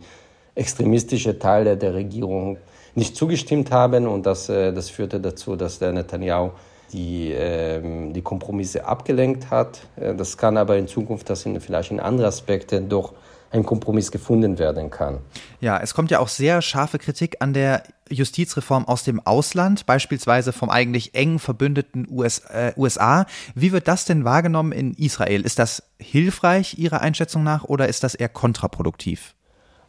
extremistische 0.53 1.39
Teile 1.39 1.75
der 1.75 1.95
Regierung 1.95 2.57
nicht 2.93 3.15
zugestimmt 3.15 3.71
haben 3.71 4.07
und 4.07 4.27
das, 4.27 4.47
äh, 4.49 4.71
das 4.71 4.91
führte 4.91 5.19
dazu, 5.19 5.55
dass 5.55 5.79
der 5.79 5.91
Netanyahu 5.91 6.51
die 6.93 7.31
ähm, 7.31 8.13
die 8.13 8.21
Kompromisse 8.21 8.85
abgelenkt 8.85 9.49
hat. 9.51 9.87
Äh, 9.95 10.15
das 10.15 10.37
kann 10.37 10.57
aber 10.57 10.77
in 10.77 10.87
Zukunft, 10.87 11.29
das 11.29 11.41
sind 11.41 11.59
vielleicht 11.61 11.91
in 11.91 11.99
andere 11.99 12.27
Aspekte 12.27 12.81
doch 12.81 13.13
ein 13.51 13.65
Kompromiss 13.65 14.11
gefunden 14.11 14.59
werden 14.59 14.89
kann. 14.89 15.19
Ja, 15.61 15.79
es 15.79 15.93
kommt 15.93 16.11
ja 16.11 16.19
auch 16.19 16.27
sehr 16.27 16.61
scharfe 16.61 16.99
Kritik 16.99 17.37
an 17.39 17.53
der 17.53 17.83
Justizreform 18.09 18.85
aus 18.87 19.03
dem 19.03 19.25
Ausland, 19.25 19.85
beispielsweise 19.85 20.51
vom 20.51 20.69
eigentlich 20.69 21.15
eng 21.15 21.39
verbündeten 21.39 22.07
US, 22.09 22.39
äh, 22.39 22.73
USA. 22.77 23.25
Wie 23.55 23.71
wird 23.71 23.87
das 23.87 24.05
denn 24.05 24.25
wahrgenommen 24.25 24.71
in 24.71 24.93
Israel? 24.93 25.41
Ist 25.41 25.57
das 25.57 25.83
hilfreich 25.99 26.77
Ihrer 26.77 27.01
Einschätzung 27.01 27.43
nach 27.43 27.63
oder 27.63 27.87
ist 27.87 28.03
das 28.03 28.13
eher 28.13 28.29
kontraproduktiv? 28.29 29.33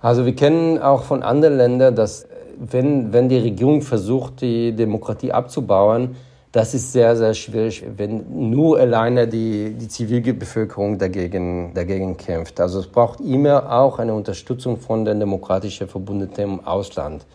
Also 0.00 0.24
wir 0.24 0.34
kennen 0.34 0.78
auch 0.78 1.04
von 1.04 1.22
anderen 1.22 1.56
Ländern, 1.56 1.96
dass 1.96 2.26
wenn, 2.58 3.12
wenn 3.12 3.28
die 3.28 3.38
Regierung 3.38 3.82
versucht, 3.82 4.40
die 4.40 4.72
Demokratie 4.72 5.32
abzubauen, 5.32 6.16
das 6.52 6.74
ist 6.74 6.92
sehr, 6.92 7.16
sehr 7.16 7.34
schwierig, 7.34 7.84
wenn 7.96 8.50
nur 8.50 8.78
alleine 8.78 9.28
die, 9.28 9.74
die 9.74 9.88
Zivilbevölkerung 9.88 10.98
dagegen, 10.98 11.74
dagegen 11.74 12.16
kämpft. 12.16 12.60
Also 12.60 12.80
es 12.80 12.86
braucht 12.86 13.20
immer 13.20 13.70
auch 13.70 13.98
eine 13.98 14.14
Unterstützung 14.14 14.78
von 14.78 15.04
den 15.04 15.20
demokratischen 15.20 15.88
Verbündeten 15.88 16.44
im 16.44 16.64
Ausland. 16.64 17.26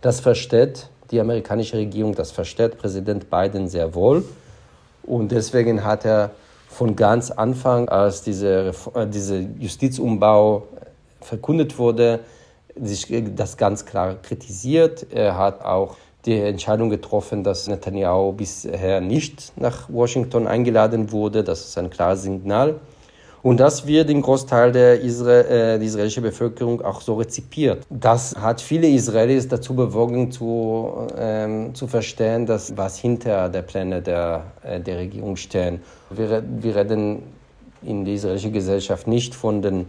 Das 0.00 0.20
versteht 0.20 0.88
die 1.10 1.20
amerikanische 1.20 1.76
Regierung, 1.78 2.14
das 2.14 2.30
versteht 2.30 2.78
Präsident 2.78 3.30
Biden 3.30 3.68
sehr 3.68 3.94
wohl. 3.94 4.24
Und 5.02 5.32
deswegen 5.32 5.84
hat 5.84 6.04
er 6.04 6.30
von 6.68 6.94
ganz 6.94 7.30
Anfang, 7.30 7.88
als 7.88 8.22
diese, 8.22 8.72
äh, 8.94 9.06
diese 9.06 9.38
Justizumbau 9.58 10.64
verkündet 11.20 11.78
wurde, 11.78 12.20
sich 12.80 13.06
das 13.34 13.56
ganz 13.56 13.86
klar 13.86 14.16
kritisiert. 14.22 15.06
Er 15.10 15.36
hat 15.36 15.64
auch 15.64 15.96
die 16.28 16.40
Entscheidung 16.40 16.90
getroffen, 16.90 17.42
dass 17.42 17.66
Netanyahu 17.68 18.32
bisher 18.32 19.00
nicht 19.00 19.52
nach 19.56 19.88
Washington 19.88 20.46
eingeladen 20.46 21.10
wurde. 21.10 21.42
Das 21.42 21.60
ist 21.60 21.78
ein 21.78 21.88
klares 21.88 22.22
Signal. 22.22 22.76
Und 23.42 23.60
das 23.60 23.86
wird 23.86 24.10
im 24.10 24.20
Großteil 24.20 24.72
der, 24.72 25.02
Isra 25.02 25.40
äh, 25.40 25.84
israelischen 25.84 26.22
Bevölkerung 26.22 26.82
auch 26.82 27.00
so 27.00 27.14
rezipiert. 27.14 27.86
Das 27.88 28.34
hat 28.36 28.60
viele 28.60 28.88
Israelis 28.88 29.46
dazu 29.48 29.74
bewogen, 29.74 30.30
zu, 30.30 31.06
ähm, 31.16 31.74
zu 31.74 31.86
verstehen, 31.86 32.46
dass 32.46 32.76
was 32.76 32.98
hinter 32.98 33.48
der 33.48 33.62
Pläne 33.62 34.02
der, 34.02 34.42
äh, 34.62 34.80
der 34.80 34.98
Regierung 34.98 35.36
stehen. 35.36 35.80
Wir, 36.10 36.42
wir 36.60 36.76
reden 36.76 37.22
in 37.82 38.04
der 38.04 38.14
israelischen 38.14 38.52
Gesellschaft 38.52 39.06
nicht 39.06 39.34
von 39.34 39.62
den 39.62 39.88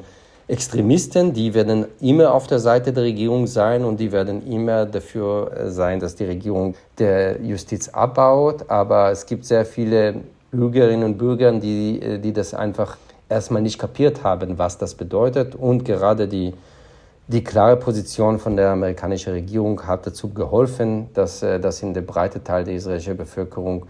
Extremisten, 0.49 1.31
die 1.31 1.53
werden 1.53 1.85
immer 2.01 2.33
auf 2.33 2.47
der 2.47 2.57
Seite 2.57 2.91
der 2.91 3.03
Regierung 3.03 3.45
sein 3.45 3.85
und 3.85 3.99
die 3.99 4.11
werden 4.11 4.51
immer 4.51 4.87
dafür 4.87 5.51
äh, 5.55 5.69
sein, 5.69 5.99
dass 5.99 6.15
die 6.15 6.25
Regierung 6.25 6.73
der 6.97 7.39
Justiz 7.39 7.89
abbaut. 7.89 8.67
Aber 8.67 9.11
es 9.11 9.27
gibt 9.27 9.45
sehr 9.45 9.63
viele 9.63 10.15
Bürgerinnen 10.51 11.03
und 11.03 11.17
Bürger, 11.19 11.51
die, 11.51 12.01
äh, 12.01 12.17
die 12.17 12.33
das 12.33 12.55
einfach 12.55 12.97
erstmal 13.29 13.61
nicht 13.61 13.77
kapiert 13.77 14.23
haben, 14.23 14.57
was 14.57 14.79
das 14.79 14.95
bedeutet. 14.95 15.53
Und 15.53 15.85
gerade 15.85 16.27
die, 16.27 16.55
die 17.27 17.43
klare 17.43 17.77
Position 17.77 18.39
von 18.39 18.55
der 18.57 18.71
amerikanischen 18.71 19.33
Regierung 19.33 19.85
hat 19.85 20.07
dazu 20.07 20.33
geholfen, 20.33 21.09
dass, 21.13 21.43
äh, 21.43 21.59
dass 21.59 21.83
in 21.83 21.93
der 21.93 22.01
breiten 22.01 22.43
Teil 22.43 22.63
der 22.63 22.73
israelischen 22.73 23.17
Bevölkerung 23.17 23.85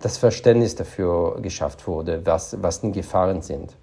das 0.00 0.18
Verständnis 0.18 0.74
dafür 0.74 1.38
geschafft 1.40 1.86
wurde, 1.86 2.20
was, 2.24 2.56
was 2.60 2.80
die 2.80 2.90
Gefahren 2.90 3.42
sind. 3.42 3.76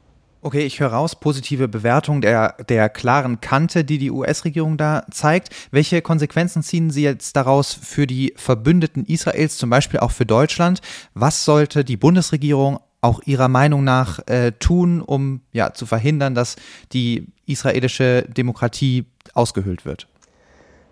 Okay, 0.47 0.65
ich 0.65 0.79
höre 0.79 0.93
raus, 0.93 1.19
positive 1.19 1.67
Bewertung 1.67 2.21
der, 2.21 2.55
der 2.69 2.88
klaren 2.88 3.41
Kante, 3.41 3.83
die 3.83 3.97
die 3.97 4.10
US-Regierung 4.10 4.77
da 4.77 5.03
zeigt. 5.12 5.49
Welche 5.71 6.01
Konsequenzen 6.01 6.63
ziehen 6.63 6.89
Sie 6.89 7.03
jetzt 7.03 7.36
daraus 7.36 7.73
für 7.73 8.07
die 8.07 8.33
Verbündeten 8.38 9.03
Israels, 9.03 9.57
zum 9.57 9.69
Beispiel 9.69 9.99
auch 9.99 10.12
für 10.12 10.25
Deutschland? 10.25 10.79
Was 11.13 11.43
sollte 11.43 11.83
die 11.83 11.97
Bundesregierung 11.97 12.79
auch 13.01 13.19
Ihrer 13.25 13.49
Meinung 13.49 13.83
nach 13.83 14.25
äh, 14.27 14.53
tun, 14.53 15.01
um 15.01 15.41
ja, 15.51 15.73
zu 15.73 15.86
verhindern, 15.86 16.33
dass 16.33 16.55
die 16.93 17.27
israelische 17.45 18.21
Demokratie 18.29 19.03
ausgehöhlt 19.33 19.83
wird? 19.83 20.07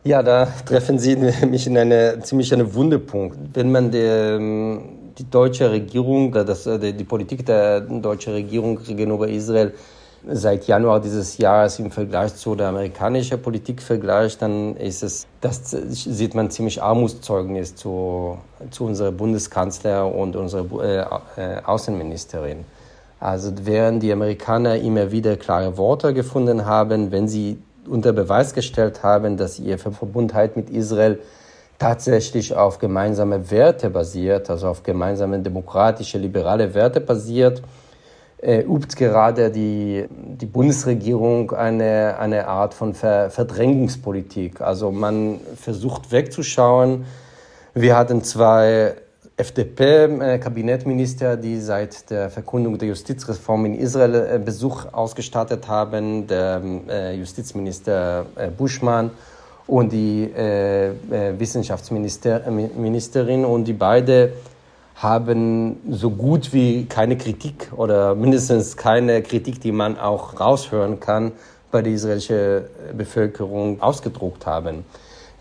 Ja, 0.03 0.21
da 0.21 0.47
treffen 0.65 0.99
Sie 0.99 1.15
mich 1.49 1.65
in 1.65 1.77
eine 1.77 2.19
ziemlich 2.23 2.53
eine 2.53 2.73
Wundepunkt. 2.73 3.37
Wenn 3.53 3.71
man 3.71 3.91
der 3.91 4.37
die 5.17 5.29
deutsche 5.29 5.71
Regierung, 5.71 6.31
das, 6.31 6.65
äh, 6.67 6.93
die 6.93 7.03
Politik 7.03 7.45
der 7.45 7.81
deutschen 7.81 8.33
Regierung 8.33 8.83
gegenüber 8.83 9.27
Israel 9.27 9.73
seit 10.27 10.65
Januar 10.67 10.99
dieses 10.99 11.37
Jahres 11.37 11.79
im 11.79 11.91
Vergleich 11.91 12.35
zu 12.35 12.55
der 12.55 12.69
amerikanischen 12.69 13.41
Politik 13.41 13.81
vergleicht, 13.81 14.41
dann 14.41 14.75
ist 14.75 15.03
es, 15.03 15.27
das 15.41 15.69
sieht 15.69 16.33
man 16.33 16.49
ziemlich 16.49 16.81
Armutszeugnis 16.81 17.75
zu, 17.75 18.37
zu 18.71 18.85
unserem 18.85 19.15
Bundeskanzler 19.15 20.13
und 20.13 20.35
unserer 20.35 20.65
äh, 21.37 21.57
äh, 21.57 21.61
Außenministerin. 21.63 22.65
Also 23.19 23.51
während 23.63 24.03
die 24.03 24.11
Amerikaner 24.11 24.75
immer 24.77 25.11
wieder 25.11 25.37
klare 25.37 25.77
Worte 25.77 26.13
gefunden 26.13 26.65
haben, 26.65 27.11
wenn 27.11 27.27
sie 27.27 27.59
unter 27.87 28.13
Beweis 28.13 28.53
gestellt 28.53 29.03
haben, 29.03 29.37
dass 29.37 29.59
ihre 29.59 29.77
Verbundenheit 29.77 30.57
mit 30.57 30.69
Israel 30.69 31.19
tatsächlich 31.79 32.55
auf 32.55 32.79
gemeinsame 32.79 33.51
Werte 33.51 33.89
basiert, 33.89 34.49
also 34.49 34.67
auf 34.67 34.83
gemeinsame 34.83 35.39
demokratische, 35.39 36.17
liberale 36.17 36.73
Werte 36.73 37.01
basiert, 37.01 37.61
äh, 38.41 38.61
übt 38.61 38.95
gerade 38.95 39.51
die, 39.51 40.05
die 40.09 40.45
Bundesregierung 40.45 41.51
eine, 41.51 42.17
eine 42.19 42.47
Art 42.47 42.73
von 42.73 42.93
Ver 42.93 43.29
Verdrängungspolitik. 43.29 44.61
Also 44.61 44.91
man 44.91 45.39
versucht 45.55 46.11
wegzuschauen. 46.11 47.05
Wir 47.73 47.97
hatten 47.97 48.23
zwei 48.23 48.95
FDP-Kabinettminister, 49.37 51.35
die 51.35 51.59
seit 51.59 52.09
der 52.09 52.29
Verkündung 52.29 52.77
der 52.77 52.87
Justizreform 52.89 53.65
in 53.65 53.75
Israel 53.75 54.15
äh, 54.15 54.39
Besuch 54.39 54.85
ausgestattet 54.93 55.67
haben, 55.67 56.25
der 56.27 56.61
äh, 56.87 57.15
Justizminister 57.17 58.27
äh, 58.35 58.49
Buschmann 58.49 59.11
und 59.67 59.91
die 59.91 60.31
äh, 60.35 60.89
äh 60.89 61.39
Wissenschaftsministerin 61.39 63.45
und 63.45 63.65
die 63.65 63.73
beide 63.73 64.33
haben 64.95 65.77
so 65.89 66.09
gut 66.09 66.53
wie 66.53 66.85
keine 66.85 67.17
Kritik 67.17 67.71
oder 67.75 68.15
mindestens 68.15 68.77
keine 68.77 69.21
Kritik, 69.21 69.59
die 69.59 69.71
man 69.71 69.99
auch 69.99 70.39
raushören 70.39 70.99
kann, 70.99 71.33
bei 71.71 71.81
der 71.81 71.91
israelischen 71.91 72.61
Bevölkerung 72.97 73.81
ausgedruckt 73.81 74.45
haben. 74.45 74.85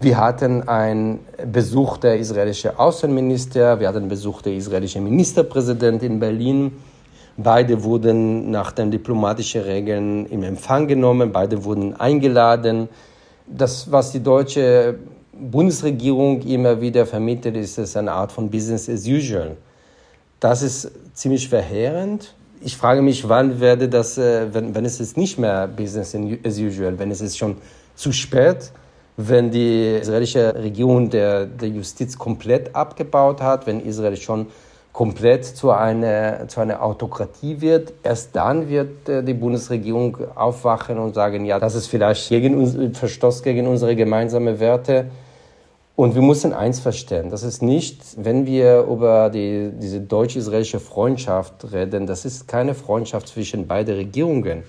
Wir 0.00 0.18
hatten 0.18 0.68
einen 0.68 1.20
Besuch 1.52 1.98
der 1.98 2.18
israelischen 2.18 2.76
Außenminister, 2.76 3.78
wir 3.78 3.87
hatten 3.87 3.98
einen 3.98 4.08
Besuch 4.08 4.42
der 4.42 4.54
israelischen 4.54 5.04
Ministerpräsident 5.04 6.02
in 6.02 6.18
Berlin. 6.18 6.72
Beide 7.37 7.84
wurden 7.84 8.50
nach 8.50 8.72
den 8.72 8.90
diplomatischen 8.90 9.62
Regeln 9.62 10.26
im 10.26 10.42
Empfang 10.42 10.88
genommen, 10.88 11.32
beide 11.32 11.64
wurden 11.64 11.94
eingeladen 11.94 12.88
das, 13.46 13.90
was 13.90 14.12
die 14.12 14.22
deutsche 14.22 14.96
Bundesregierung 15.33 16.42
immer 16.42 16.80
wieder 16.80 17.07
vermittelt, 17.07 17.57
ist 17.57 17.78
es 17.78 17.96
eine 17.96 18.12
Art 18.12 18.33
von 18.33 18.50
Business 18.50 18.88
as 18.88 19.07
usual. 19.07 19.57
Das 20.40 20.62
ist 20.62 20.90
ziemlich 21.14 21.48
verheerend. 21.48 22.35
Ich 22.61 22.76
frage 22.76 23.02
mich, 23.02 23.28
wann 23.28 23.61
werde 23.61 23.88
das, 23.88 24.16
äh, 24.16 24.52
wenn, 24.52 24.74
wenn 24.74 24.85
es 24.85 25.00
ist 25.00 25.16
nicht 25.16 25.38
mehr 25.38 25.68
Business 25.68 26.14
as 26.44 26.59
usual, 26.59 26.98
wenn 26.98 27.11
es 27.11 27.20
ist 27.20 27.37
schon 27.37 27.57
zu 27.94 28.12
spät, 28.12 28.72
wenn 29.16 29.50
die 29.50 29.98
israelische 30.00 30.54
Regierung 30.54 31.11
der, 31.11 31.46
der 31.46 31.68
Justiz 31.68 32.18
komplett 32.18 32.74
abgebaut 32.74 33.40
hat, 33.40 33.66
wenn 33.66 33.80
Israel 33.80 34.16
schon 34.16 34.46
komplett 34.94 35.44
zu 35.44 35.72
einer, 35.72 36.46
zu 36.46 36.61
einer 36.61 36.80
Autokratie 36.80 37.61
wird. 37.61 37.92
Erst 38.04 38.35
dann 38.37 38.68
wird 38.68 39.09
äh, 39.09 39.24
die 39.24 39.35
Bundesregierung 39.35 40.16
aufwachen 40.37 40.98
und 40.98 41.14
sagen, 41.14 41.44
ja, 41.44 41.59
das 41.59 41.74
ist 41.74 41.88
vielleicht 41.88 42.28
gegen 42.28 42.57
uns, 42.57 42.96
Verstoß 42.96 43.42
gegen 43.42 43.66
unsere 43.66 43.96
gemeinsamen 43.96 44.61
Werte. 44.61 45.07
Und 45.96 46.14
wir 46.14 46.22
müssen 46.22 46.52
eins 46.52 46.80
verstehen, 46.80 47.28
das 47.30 47.42
ist 47.42 47.61
nicht, 47.62 48.02
wenn 48.16 48.46
wir 48.46 48.83
über 48.83 49.30
die, 49.30 49.70
diese 49.74 50.00
deutsch-israelische 50.00 50.80
Freundschaft 50.80 51.72
reden, 51.72 52.07
das 52.07 52.24
ist 52.24 52.48
keine 52.48 52.74
Freundschaft 52.74 53.28
zwischen 53.28 53.66
beiden 53.66 53.94
Regierungen. 53.96 54.62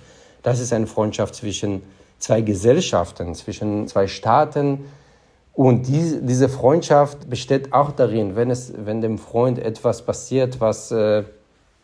Das 0.44 0.60
ist 0.60 0.74
eine 0.74 0.88
Freundschaft 0.88 1.36
zwischen 1.36 1.82
zwei 2.20 2.42
Gesellschaften, 2.42 3.34
zwischen 3.36 3.88
zwei 3.88 4.08
Staaten, 4.08 4.86
und 5.56 5.88
die, 5.88 6.20
diese 6.22 6.50
Freundschaft 6.50 7.30
besteht 7.30 7.72
auch 7.72 7.92
darin, 7.92 8.36
wenn, 8.36 8.52
es, 8.52 8.74
wenn 8.76 9.00
dem 9.02 9.18
Freund 9.18 9.58
etwas 9.58 10.02
passiert, 10.02 10.60
was 10.60 10.92
äh, 10.92 11.24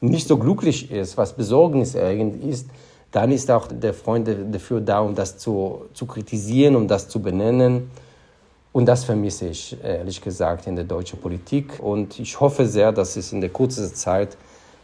nicht 0.01 0.27
so 0.27 0.37
glücklich 0.37 0.91
ist, 0.91 1.17
was 1.17 1.33
besorgniserregend 1.33 2.43
ist, 2.43 2.67
dann 3.11 3.31
ist 3.31 3.49
auch 3.49 3.67
der 3.67 3.93
Freund 3.93 4.29
dafür 4.51 4.81
da, 4.81 4.99
um 4.99 5.15
das 5.15 5.37
zu, 5.37 5.85
zu 5.93 6.05
kritisieren, 6.05 6.75
um 6.75 6.87
das 6.87 7.07
zu 7.07 7.21
benennen. 7.21 7.89
Und 8.73 8.85
das 8.85 9.05
vermisse 9.05 9.47
ich, 9.47 9.77
ehrlich 9.83 10.21
gesagt, 10.21 10.67
in 10.67 10.75
der 10.75 10.85
deutschen 10.85 11.19
Politik. 11.19 11.79
Und 11.81 12.19
ich 12.19 12.39
hoffe 12.39 12.65
sehr, 12.65 12.91
dass 12.91 13.15
es 13.15 13.31
in 13.31 13.39
der 13.39 13.49
kurzen 13.51 13.93
Zeit 13.93 14.37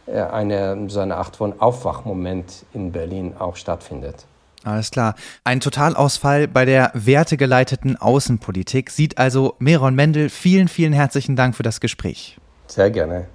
äh, 0.06 0.20
eine, 0.20 0.88
so 0.88 1.00
eine 1.00 1.16
Art 1.16 1.36
von 1.36 1.60
Aufwachmoment 1.60 2.64
in 2.72 2.90
Berlin 2.92 3.34
auch 3.38 3.56
stattfindet. 3.56 4.27
Alles 4.64 4.90
klar. 4.90 5.14
Ein 5.44 5.60
Totalausfall 5.60 6.48
bei 6.48 6.64
der 6.64 6.90
wertegeleiteten 6.94 7.96
Außenpolitik 7.96 8.90
sieht 8.90 9.18
also 9.18 9.54
Meron 9.58 9.94
Mendel. 9.94 10.28
Vielen, 10.28 10.68
vielen 10.68 10.92
herzlichen 10.92 11.36
Dank 11.36 11.54
für 11.56 11.62
das 11.62 11.80
Gespräch. 11.80 12.38
Sehr 12.66 12.90
gerne. 12.90 13.28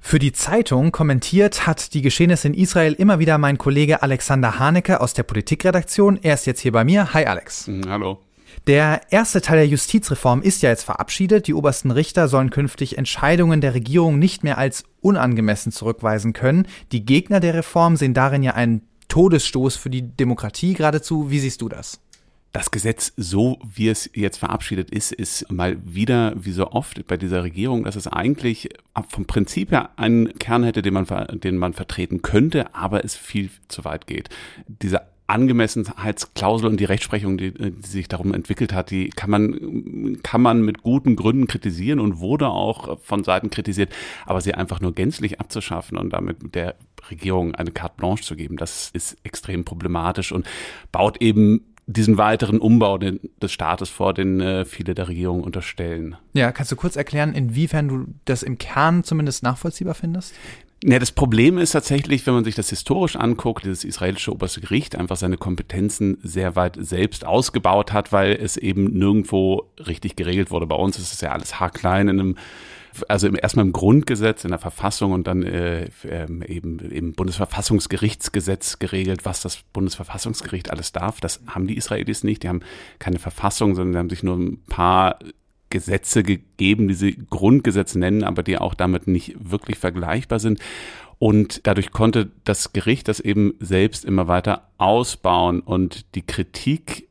Für 0.00 0.18
die 0.18 0.32
Zeitung 0.32 0.90
kommentiert 0.90 1.66
hat 1.66 1.92
die 1.92 2.00
Geschehnisse 2.00 2.48
in 2.48 2.54
Israel 2.54 2.94
immer 2.94 3.18
wieder 3.18 3.36
mein 3.36 3.58
Kollege 3.58 4.02
Alexander 4.02 4.58
Haneke 4.58 5.00
aus 5.00 5.12
der 5.12 5.22
Politikredaktion. 5.22 6.18
Er 6.22 6.34
ist 6.34 6.46
jetzt 6.46 6.60
hier 6.60 6.72
bei 6.72 6.82
mir. 6.82 7.12
Hi 7.12 7.26
Alex. 7.26 7.70
Hallo. 7.86 8.18
Der 8.68 9.00
erste 9.08 9.40
Teil 9.40 9.56
der 9.56 9.66
Justizreform 9.66 10.42
ist 10.42 10.60
ja 10.60 10.68
jetzt 10.68 10.82
verabschiedet. 10.82 11.46
Die 11.46 11.54
obersten 11.54 11.90
Richter 11.90 12.28
sollen 12.28 12.50
künftig 12.50 12.98
Entscheidungen 12.98 13.62
der 13.62 13.72
Regierung 13.72 14.18
nicht 14.18 14.44
mehr 14.44 14.58
als 14.58 14.84
unangemessen 15.00 15.72
zurückweisen 15.72 16.34
können. 16.34 16.66
Die 16.92 17.06
Gegner 17.06 17.40
der 17.40 17.54
Reform 17.54 17.96
sehen 17.96 18.12
darin 18.12 18.42
ja 18.42 18.52
einen 18.52 18.82
Todesstoß 19.08 19.76
für 19.76 19.88
die 19.88 20.02
Demokratie 20.02 20.74
geradezu. 20.74 21.30
Wie 21.30 21.38
siehst 21.38 21.62
du 21.62 21.70
das? 21.70 21.98
Das 22.52 22.70
Gesetz, 22.70 23.14
so 23.16 23.58
wie 23.64 23.88
es 23.88 24.10
jetzt 24.12 24.36
verabschiedet 24.36 24.90
ist, 24.90 25.12
ist 25.12 25.50
mal 25.50 25.78
wieder, 25.82 26.34
wie 26.36 26.52
so 26.52 26.70
oft 26.70 27.06
bei 27.06 27.16
dieser 27.16 27.44
Regierung, 27.44 27.84
dass 27.84 27.96
es 27.96 28.06
eigentlich 28.06 28.68
vom 29.08 29.24
Prinzip 29.24 29.70
her 29.70 29.90
einen 29.96 30.38
Kern 30.38 30.62
hätte, 30.62 30.82
den 30.82 30.92
man, 30.92 31.06
den 31.42 31.56
man 31.56 31.72
vertreten 31.72 32.20
könnte, 32.20 32.74
aber 32.74 33.02
es 33.02 33.16
viel 33.16 33.48
zu 33.68 33.86
weit 33.86 34.06
geht. 34.06 34.28
Diese 34.66 35.00
Angemessenheitsklausel 35.28 36.68
und 36.68 36.80
die 36.80 36.86
Rechtsprechung, 36.86 37.36
die, 37.38 37.52
die, 37.52 37.86
sich 37.86 38.08
darum 38.08 38.34
entwickelt 38.34 38.72
hat, 38.72 38.90
die 38.90 39.10
kann 39.10 39.30
man, 39.30 40.18
kann 40.22 40.40
man 40.40 40.62
mit 40.62 40.82
guten 40.82 41.16
Gründen 41.16 41.46
kritisieren 41.46 42.00
und 42.00 42.18
wurde 42.18 42.48
auch 42.48 42.98
von 43.00 43.24
Seiten 43.24 43.50
kritisiert, 43.50 43.92
aber 44.26 44.40
sie 44.40 44.54
einfach 44.54 44.80
nur 44.80 44.94
gänzlich 44.94 45.38
abzuschaffen 45.38 45.98
und 45.98 46.10
damit 46.14 46.54
der 46.54 46.76
Regierung 47.10 47.54
eine 47.54 47.70
carte 47.70 47.96
blanche 47.98 48.24
zu 48.24 48.36
geben, 48.36 48.56
das 48.56 48.90
ist 48.92 49.18
extrem 49.22 49.64
problematisch 49.64 50.32
und 50.32 50.46
baut 50.92 51.20
eben 51.20 51.64
diesen 51.86 52.18
weiteren 52.18 52.60
Umbau 52.60 52.98
des 52.98 53.52
Staates 53.52 53.88
vor, 53.88 54.12
den 54.12 54.40
äh, 54.40 54.66
viele 54.66 54.94
der 54.94 55.08
Regierung 55.08 55.42
unterstellen. 55.42 56.16
Ja, 56.34 56.52
kannst 56.52 56.70
du 56.70 56.76
kurz 56.76 56.96
erklären, 56.96 57.32
inwiefern 57.34 57.88
du 57.88 58.06
das 58.26 58.42
im 58.42 58.58
Kern 58.58 59.04
zumindest 59.04 59.42
nachvollziehbar 59.42 59.94
findest? 59.94 60.34
Ja, 60.84 61.00
das 61.00 61.10
Problem 61.10 61.58
ist 61.58 61.72
tatsächlich, 61.72 62.24
wenn 62.26 62.34
man 62.34 62.44
sich 62.44 62.54
das 62.54 62.70
historisch 62.70 63.16
anguckt, 63.16 63.64
dieses 63.64 63.82
israelische 63.82 64.32
oberste 64.32 64.60
Gericht 64.60 64.94
einfach 64.94 65.16
seine 65.16 65.36
Kompetenzen 65.36 66.18
sehr 66.22 66.54
weit 66.54 66.76
selbst 66.78 67.26
ausgebaut 67.26 67.92
hat, 67.92 68.12
weil 68.12 68.32
es 68.32 68.56
eben 68.56 68.96
nirgendwo 68.96 69.68
richtig 69.84 70.14
geregelt 70.14 70.52
wurde. 70.52 70.66
Bei 70.66 70.76
uns 70.76 70.96
ist 70.96 71.12
es 71.12 71.20
ja 71.20 71.32
alles 71.32 71.58
haarklein 71.58 72.08
in 72.08 72.20
einem 72.20 72.36
also 73.06 73.28
erstmal 73.28 73.66
im 73.66 73.72
Grundgesetz, 73.72 74.44
in 74.44 74.50
der 74.50 74.58
Verfassung 74.58 75.12
und 75.12 75.26
dann 75.26 75.42
äh, 75.42 75.88
ähm, 76.08 76.42
eben 76.42 76.78
im 76.78 77.12
Bundesverfassungsgerichtsgesetz 77.12 78.78
geregelt, 78.78 79.24
was 79.24 79.40
das 79.42 79.58
Bundesverfassungsgericht 79.72 80.70
alles 80.70 80.92
darf. 80.92 81.20
Das 81.20 81.40
haben 81.46 81.66
die 81.66 81.76
Israelis 81.76 82.24
nicht. 82.24 82.42
Die 82.42 82.48
haben 82.48 82.62
keine 82.98 83.18
Verfassung, 83.18 83.74
sondern 83.74 83.92
sie 83.92 83.98
haben 83.98 84.10
sich 84.10 84.22
nur 84.22 84.36
ein 84.36 84.62
paar 84.68 85.18
Gesetze 85.70 86.22
gegeben, 86.22 86.88
die 86.88 86.94
sie 86.94 87.18
Grundgesetze 87.30 87.98
nennen, 87.98 88.24
aber 88.24 88.42
die 88.42 88.58
auch 88.58 88.74
damit 88.74 89.06
nicht 89.06 89.36
wirklich 89.38 89.78
vergleichbar 89.78 90.38
sind. 90.38 90.60
Und 91.18 91.66
dadurch 91.66 91.90
konnte 91.90 92.30
das 92.44 92.72
Gericht 92.72 93.08
das 93.08 93.20
eben 93.20 93.54
selbst 93.58 94.04
immer 94.04 94.28
weiter 94.28 94.68
ausbauen 94.78 95.60
und 95.60 96.14
die 96.14 96.22
Kritik 96.22 97.08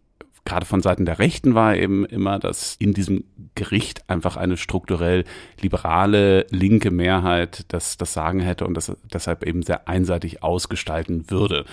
gerade 0.48 0.66
von 0.66 0.82
Seiten 0.82 1.06
der 1.06 1.20
Rechten 1.20 1.56
war 1.56 1.76
eben 1.76 2.06
immer, 2.06 2.40
dass 2.40 2.78
in 2.80 2.94
diesem 2.94 3.26
Gericht 3.56 4.10
einfach 4.10 4.38
eine 4.38 4.56
strukturell 4.56 5.26
liberale 5.60 6.48
linke 6.52 6.90
Mehrheit 6.90 7.66
das, 7.68 7.98
das 7.98 8.14
Sagen 8.14 8.40
hätte 8.40 8.66
und 8.66 8.74
das 8.74 8.96
deshalb 9.14 9.46
eben 9.46 9.62
sehr 9.62 9.90
einseitig 9.90 10.44
ausgestalten 10.44 11.30
würde. 11.30 11.66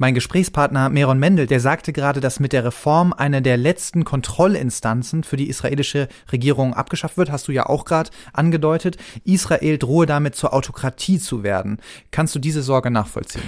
Mein 0.00 0.14
Gesprächspartner 0.14 0.90
Meron 0.90 1.18
Mendel, 1.18 1.48
der 1.48 1.58
sagte 1.58 1.92
gerade, 1.92 2.20
dass 2.20 2.38
mit 2.38 2.52
der 2.52 2.64
Reform 2.64 3.12
eine 3.12 3.42
der 3.42 3.56
letzten 3.56 4.04
Kontrollinstanzen 4.04 5.24
für 5.24 5.36
die 5.36 5.48
israelische 5.48 6.06
Regierung 6.30 6.72
abgeschafft 6.72 7.16
wird, 7.16 7.32
hast 7.32 7.48
du 7.48 7.52
ja 7.52 7.66
auch 7.66 7.84
gerade 7.84 8.10
angedeutet. 8.32 8.96
Israel 9.24 9.76
drohe 9.76 10.06
damit 10.06 10.36
zur 10.36 10.54
Autokratie 10.54 11.18
zu 11.18 11.42
werden. 11.42 11.78
Kannst 12.12 12.32
du 12.36 12.38
diese 12.38 12.62
Sorge 12.62 12.92
nachvollziehen? 12.92 13.42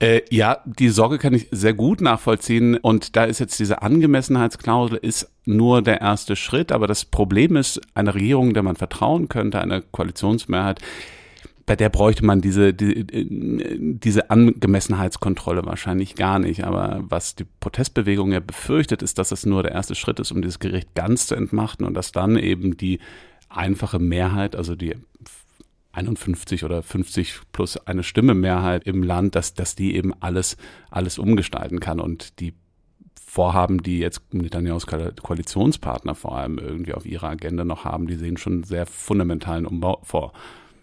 Äh, 0.00 0.22
ja, 0.30 0.58
die 0.64 0.88
Sorge 0.88 1.18
kann 1.18 1.32
ich 1.32 1.46
sehr 1.52 1.74
gut 1.74 2.00
nachvollziehen 2.00 2.76
und 2.76 3.14
da 3.14 3.22
ist 3.22 3.38
jetzt 3.38 3.60
diese 3.60 3.82
Angemessenheitsklausel 3.82 4.98
ist 4.98 5.30
nur 5.44 5.80
der 5.80 6.00
erste 6.00 6.34
Schritt, 6.34 6.72
aber 6.72 6.88
das 6.88 7.04
Problem 7.04 7.54
ist, 7.54 7.80
eine 7.94 8.16
Regierung, 8.16 8.52
der 8.52 8.64
man 8.64 8.74
vertrauen 8.74 9.28
könnte, 9.28 9.60
eine 9.60 9.82
Koalitionsmehrheit, 9.82 10.80
bei 11.66 11.76
der 11.76 11.88
bräuchte 11.88 12.24
man 12.24 12.40
diese, 12.40 12.74
die, 12.74 13.06
diese 13.98 14.30
Angemessenheitskontrolle 14.30 15.64
wahrscheinlich 15.64 16.14
gar 16.14 16.38
nicht. 16.38 16.64
Aber 16.64 17.02
was 17.08 17.34
die 17.34 17.46
Protestbewegung 17.60 18.32
ja 18.32 18.40
befürchtet, 18.40 19.02
ist, 19.02 19.18
dass 19.18 19.32
es 19.32 19.46
nur 19.46 19.62
der 19.62 19.72
erste 19.72 19.94
Schritt 19.94 20.20
ist, 20.20 20.30
um 20.30 20.42
dieses 20.42 20.58
Gericht 20.58 20.94
ganz 20.94 21.26
zu 21.26 21.34
entmachten 21.34 21.84
und 21.84 21.94
dass 21.94 22.12
dann 22.12 22.36
eben 22.36 22.76
die 22.76 22.98
einfache 23.48 23.98
Mehrheit, 23.98 24.56
also 24.56 24.74
die 24.76 24.96
51 25.92 26.64
oder 26.64 26.82
50 26.82 27.40
plus 27.52 27.76
eine 27.86 28.02
Stimme 28.02 28.34
Mehrheit 28.34 28.84
im 28.84 29.02
Land, 29.02 29.34
dass, 29.34 29.54
dass 29.54 29.74
die 29.74 29.94
eben 29.94 30.12
alles, 30.20 30.56
alles 30.90 31.18
umgestalten 31.18 31.80
kann 31.80 32.00
und 32.00 32.40
die 32.40 32.54
Vorhaben, 33.26 33.82
die 33.82 33.98
jetzt 33.98 34.32
Netanyahus 34.32 34.86
Koalitionspartner 34.86 36.14
vor 36.14 36.36
allem 36.36 36.58
irgendwie 36.58 36.94
auf 36.94 37.04
ihrer 37.04 37.30
Agenda 37.30 37.64
noch 37.64 37.84
haben, 37.84 38.06
die 38.06 38.14
sehen 38.14 38.36
schon 38.36 38.62
sehr 38.62 38.86
fundamentalen 38.86 39.66
Umbau 39.66 40.00
vor. 40.04 40.32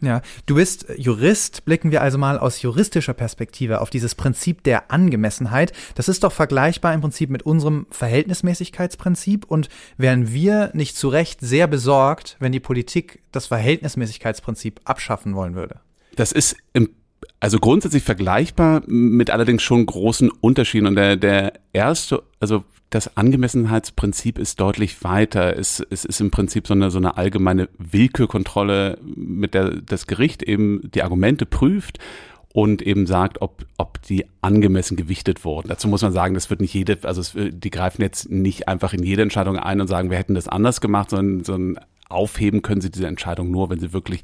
Ja, 0.01 0.21
du 0.47 0.55
bist 0.55 0.87
Jurist. 0.97 1.63
Blicken 1.65 1.91
wir 1.91 2.01
also 2.01 2.17
mal 2.17 2.39
aus 2.39 2.61
juristischer 2.61 3.13
Perspektive 3.13 3.81
auf 3.81 3.91
dieses 3.91 4.15
Prinzip 4.15 4.63
der 4.63 4.91
Angemessenheit. 4.91 5.73
Das 5.95 6.09
ist 6.09 6.23
doch 6.23 6.31
vergleichbar 6.31 6.93
im 6.93 7.01
Prinzip 7.01 7.29
mit 7.29 7.43
unserem 7.43 7.85
Verhältnismäßigkeitsprinzip. 7.91 9.45
Und 9.45 9.69
wären 9.97 10.33
wir 10.33 10.71
nicht 10.73 10.97
zu 10.97 11.07
Recht 11.07 11.39
sehr 11.41 11.67
besorgt, 11.67 12.35
wenn 12.39 12.51
die 12.51 12.59
Politik 12.59 13.21
das 13.31 13.45
Verhältnismäßigkeitsprinzip 13.45 14.81
abschaffen 14.85 15.35
wollen 15.35 15.55
würde? 15.55 15.79
Das 16.15 16.31
ist 16.31 16.57
im 16.73 16.89
also 17.39 17.57
grundsätzlich 17.59 18.03
vergleichbar 18.03 18.83
mit 18.85 19.31
allerdings 19.31 19.63
schon 19.63 19.85
großen 19.85 20.29
Unterschieden. 20.29 20.87
Und 20.87 20.95
der, 20.95 21.17
der 21.17 21.53
erste, 21.73 22.23
also 22.39 22.63
das 22.91 23.15
Angemessenheitsprinzip 23.15 24.37
ist 24.37 24.59
deutlich 24.59 25.03
weiter. 25.03 25.57
Es, 25.57 25.81
es 25.89 26.03
ist 26.03 26.19
im 26.19 26.29
Prinzip 26.29 26.67
so 26.67 26.73
eine, 26.73 26.91
so 26.91 26.97
eine 26.97 27.17
allgemeine 27.17 27.69
Willkürkontrolle, 27.77 28.99
mit 29.03 29.53
der 29.53 29.69
das 29.81 30.07
Gericht 30.07 30.43
eben 30.43 30.91
die 30.93 31.01
Argumente 31.01 31.45
prüft 31.45 31.99
und 32.53 32.81
eben 32.81 33.07
sagt, 33.07 33.41
ob, 33.41 33.65
ob 33.77 34.01
die 34.01 34.25
angemessen 34.41 34.97
gewichtet 34.97 35.45
wurden. 35.45 35.69
Dazu 35.69 35.87
muss 35.87 36.01
man 36.01 36.11
sagen, 36.11 36.33
das 36.33 36.49
wird 36.49 36.59
nicht 36.59 36.73
jede, 36.73 36.97
also 37.03 37.21
es, 37.21 37.33
die 37.33 37.69
greifen 37.69 38.01
jetzt 38.01 38.29
nicht 38.29 38.67
einfach 38.67 38.93
in 38.93 39.03
jede 39.03 39.21
Entscheidung 39.21 39.57
ein 39.57 39.79
und 39.79 39.87
sagen, 39.87 40.09
wir 40.09 40.17
hätten 40.17 40.35
das 40.35 40.49
anders 40.49 40.81
gemacht, 40.81 41.11
sondern, 41.11 41.45
sondern 41.45 41.85
aufheben 42.09 42.61
können 42.61 42.81
sie 42.81 42.91
diese 42.91 43.07
Entscheidung 43.07 43.51
nur, 43.51 43.69
wenn 43.69 43.79
sie 43.79 43.93
wirklich 43.93 44.21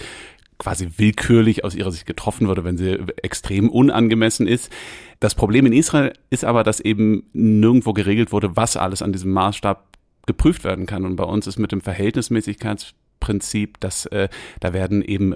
quasi 0.57 0.89
willkürlich 0.97 1.63
aus 1.63 1.75
ihrer 1.75 1.91
Sicht 1.91 2.05
getroffen 2.05 2.47
wurde, 2.47 2.65
wenn 2.65 2.77
sie 2.77 2.97
extrem 3.21 3.69
unangemessen 3.69 4.45
ist. 4.45 4.71
Das 5.19 5.35
Problem 5.35 5.65
in 5.65 5.73
Israel 5.73 6.13
ist 6.29 6.45
aber, 6.45 6.63
dass 6.63 6.79
eben 6.79 7.23
nirgendwo 7.33 7.93
geregelt 7.93 8.31
wurde, 8.31 8.55
was 8.55 8.77
alles 8.77 9.01
an 9.01 9.11
diesem 9.11 9.31
Maßstab 9.31 9.97
geprüft 10.27 10.63
werden 10.63 10.85
kann. 10.85 11.05
Und 11.05 11.15
bei 11.15 11.23
uns 11.23 11.47
ist 11.47 11.57
mit 11.57 11.71
dem 11.71 11.81
Verhältnismäßigkeitsprinzip, 11.81 13.79
dass 13.79 14.05
äh, 14.07 14.29
da 14.59 14.73
werden 14.73 15.01
eben 15.01 15.35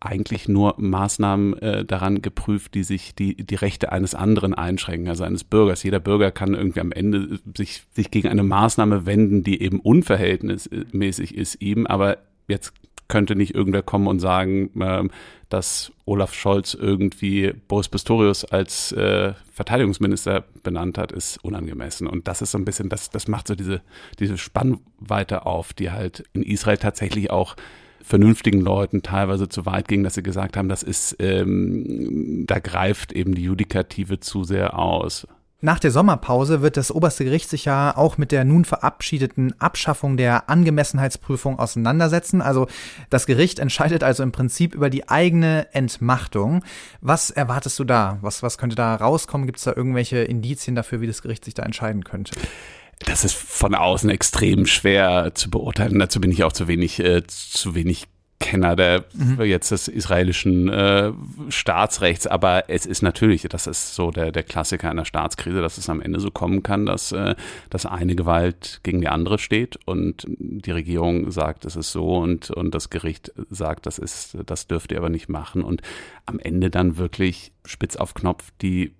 eigentlich 0.00 0.48
nur 0.48 0.76
Maßnahmen 0.78 1.58
äh, 1.58 1.84
daran 1.84 2.22
geprüft, 2.22 2.74
die 2.74 2.84
sich 2.84 3.14
die, 3.14 3.36
die 3.36 3.54
Rechte 3.54 3.92
eines 3.92 4.14
anderen 4.14 4.54
einschränken, 4.54 5.08
also 5.08 5.24
eines 5.24 5.44
Bürgers. 5.44 5.82
Jeder 5.82 6.00
Bürger 6.00 6.30
kann 6.30 6.54
irgendwie 6.54 6.80
am 6.80 6.92
Ende 6.92 7.38
sich, 7.54 7.82
sich 7.92 8.10
gegen 8.10 8.28
eine 8.28 8.42
Maßnahme 8.42 9.04
wenden, 9.04 9.44
die 9.44 9.60
eben 9.60 9.78
unverhältnismäßig 9.78 11.36
ist 11.36 11.60
ihm, 11.60 11.86
aber 11.86 12.16
jetzt 12.48 12.72
könnte 13.10 13.36
nicht 13.36 13.54
irgendwer 13.54 13.82
kommen 13.82 14.06
und 14.06 14.20
sagen, 14.20 14.70
äh, 14.80 15.06
dass 15.50 15.92
Olaf 16.06 16.32
Scholz 16.32 16.74
irgendwie 16.74 17.52
Boris 17.68 17.88
Pistorius 17.88 18.44
als 18.46 18.92
äh, 18.92 19.34
Verteidigungsminister 19.52 20.44
benannt 20.62 20.96
hat, 20.96 21.12
ist 21.12 21.44
unangemessen. 21.44 22.06
Und 22.06 22.28
das 22.28 22.40
ist 22.40 22.52
so 22.52 22.58
ein 22.58 22.64
bisschen, 22.64 22.88
das, 22.88 23.10
das 23.10 23.28
macht 23.28 23.48
so 23.48 23.54
diese, 23.54 23.82
diese 24.18 24.38
Spannweite 24.38 25.44
auf, 25.44 25.74
die 25.74 25.90
halt 25.90 26.24
in 26.32 26.42
Israel 26.42 26.78
tatsächlich 26.78 27.30
auch 27.30 27.56
vernünftigen 28.02 28.60
Leuten 28.60 29.02
teilweise 29.02 29.48
zu 29.48 29.66
weit 29.66 29.88
ging, 29.88 30.02
dass 30.02 30.14
sie 30.14 30.22
gesagt 30.22 30.56
haben, 30.56 30.68
das 30.68 30.82
ist, 30.82 31.16
ähm, 31.18 32.44
da 32.46 32.58
greift 32.58 33.12
eben 33.12 33.34
die 33.34 33.42
Judikative 33.42 34.20
zu 34.20 34.44
sehr 34.44 34.78
aus. 34.78 35.26
Nach 35.62 35.78
der 35.78 35.90
Sommerpause 35.90 36.62
wird 36.62 36.78
das 36.78 36.90
oberste 36.90 37.24
Gericht 37.24 37.50
sich 37.50 37.66
ja 37.66 37.94
auch 37.94 38.16
mit 38.16 38.32
der 38.32 38.44
nun 38.44 38.64
verabschiedeten 38.64 39.54
Abschaffung 39.60 40.16
der 40.16 40.48
Angemessenheitsprüfung 40.48 41.58
auseinandersetzen. 41.58 42.40
Also 42.40 42.66
das 43.10 43.26
Gericht 43.26 43.58
entscheidet 43.58 44.02
also 44.02 44.22
im 44.22 44.32
Prinzip 44.32 44.74
über 44.74 44.88
die 44.88 45.10
eigene 45.10 45.68
Entmachtung. 45.74 46.64
Was 47.02 47.30
erwartest 47.30 47.78
du 47.78 47.84
da? 47.84 48.18
Was, 48.22 48.42
was 48.42 48.56
könnte 48.56 48.74
da 48.76 48.94
rauskommen? 48.94 49.46
Gibt 49.46 49.58
es 49.58 49.64
da 49.64 49.74
irgendwelche 49.76 50.18
Indizien 50.18 50.74
dafür, 50.74 51.02
wie 51.02 51.06
das 51.06 51.20
Gericht 51.20 51.44
sich 51.44 51.52
da 51.52 51.62
entscheiden 51.62 52.04
könnte? 52.04 52.32
Das 53.00 53.24
ist 53.24 53.34
von 53.34 53.74
außen 53.74 54.08
extrem 54.08 54.66
schwer 54.66 55.32
zu 55.34 55.50
beurteilen. 55.50 55.98
Dazu 55.98 56.20
bin 56.20 56.30
ich 56.30 56.42
auch 56.44 56.52
zu 56.52 56.68
wenig, 56.68 57.00
äh, 57.00 57.22
zu 57.26 57.74
wenig 57.74 58.08
Kenner 58.40 58.74
der 58.74 59.04
mhm. 59.12 59.40
jetzt 59.42 59.70
des 59.70 59.86
israelischen 59.86 60.68
äh, 60.68 61.12
Staatsrechts, 61.50 62.26
aber 62.26 62.64
es 62.68 62.86
ist 62.86 63.02
natürlich, 63.02 63.42
das 63.42 63.66
ist 63.66 63.94
so 63.94 64.10
der, 64.10 64.32
der 64.32 64.42
Klassiker 64.42 64.90
einer 64.90 65.04
Staatskrise, 65.04 65.60
dass 65.60 65.78
es 65.78 65.88
am 65.88 66.00
Ende 66.00 66.18
so 66.18 66.30
kommen 66.30 66.62
kann, 66.62 66.86
dass, 66.86 67.12
äh, 67.12 67.36
dass 67.68 67.86
eine 67.86 68.16
Gewalt 68.16 68.80
gegen 68.82 69.02
die 69.02 69.08
andere 69.08 69.38
steht 69.38 69.78
und 69.84 70.26
die 70.28 70.70
Regierung 70.70 71.30
sagt, 71.30 71.66
es 71.66 71.76
ist 71.76 71.92
so 71.92 72.16
und, 72.16 72.50
und 72.50 72.74
das 72.74 72.90
Gericht 72.90 73.30
sagt, 73.50 73.86
das 73.86 73.98
ist, 73.98 74.36
das 74.46 74.66
dürft 74.66 74.90
ihr 74.90 74.98
aber 74.98 75.10
nicht 75.10 75.28
machen 75.28 75.62
und 75.62 75.82
am 76.24 76.38
Ende 76.38 76.70
dann 76.70 76.96
wirklich 76.96 77.52
spitz 77.64 77.96
auf 77.96 78.14
Knopf 78.14 78.50
die 78.62 78.92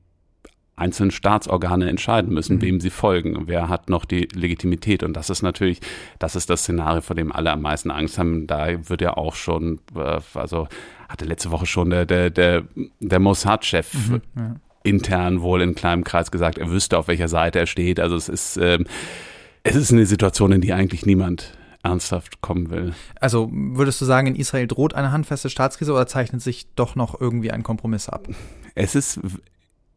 einzelnen 0.80 1.10
Staatsorgane 1.10 1.88
entscheiden 1.88 2.32
müssen, 2.32 2.56
mhm. 2.56 2.62
wem 2.62 2.80
sie 2.80 2.90
folgen, 2.90 3.42
wer 3.46 3.68
hat 3.68 3.90
noch 3.90 4.04
die 4.04 4.28
Legitimität. 4.32 5.02
Und 5.02 5.14
das 5.14 5.30
ist 5.30 5.42
natürlich, 5.42 5.80
das 6.18 6.36
ist 6.36 6.50
das 6.50 6.62
Szenario, 6.62 7.02
vor 7.02 7.14
dem 7.14 7.30
alle 7.32 7.52
am 7.52 7.62
meisten 7.62 7.90
Angst 7.90 8.18
haben. 8.18 8.46
Da 8.46 8.88
wird 8.88 9.02
ja 9.02 9.16
auch 9.16 9.34
schon, 9.34 9.80
äh, 9.94 10.20
also 10.34 10.68
hatte 11.08 11.24
letzte 11.26 11.50
Woche 11.50 11.66
schon 11.66 11.90
der, 11.90 12.06
der, 12.06 12.30
der, 12.30 12.64
der 13.00 13.18
Mossad-Chef 13.20 13.92
mhm, 13.94 14.22
ja. 14.36 14.56
intern 14.82 15.42
wohl 15.42 15.60
in 15.60 15.74
kleinem 15.74 16.04
Kreis 16.04 16.30
gesagt, 16.30 16.58
er 16.58 16.70
wüsste, 16.70 16.98
auf 16.98 17.08
welcher 17.08 17.28
Seite 17.28 17.58
er 17.58 17.66
steht. 17.66 18.00
Also 18.00 18.16
es 18.16 18.28
ist, 18.28 18.56
ähm, 18.56 18.86
es 19.62 19.76
ist 19.76 19.92
eine 19.92 20.06
Situation, 20.06 20.52
in 20.52 20.60
die 20.60 20.72
eigentlich 20.72 21.04
niemand 21.04 21.52
ernsthaft 21.82 22.40
kommen 22.40 22.70
will. 22.70 22.94
Also 23.20 23.50
würdest 23.52 24.00
du 24.00 24.04
sagen, 24.04 24.28
in 24.28 24.36
Israel 24.36 24.66
droht 24.66 24.94
eine 24.94 25.12
handfeste 25.12 25.50
Staatskrise 25.50 25.92
oder 25.92 26.06
zeichnet 26.06 26.42
sich 26.42 26.66
doch 26.74 26.94
noch 26.94 27.20
irgendwie 27.20 27.50
ein 27.50 27.62
Kompromiss 27.62 28.08
ab? 28.08 28.28
Es 28.74 28.94
ist 28.94 29.20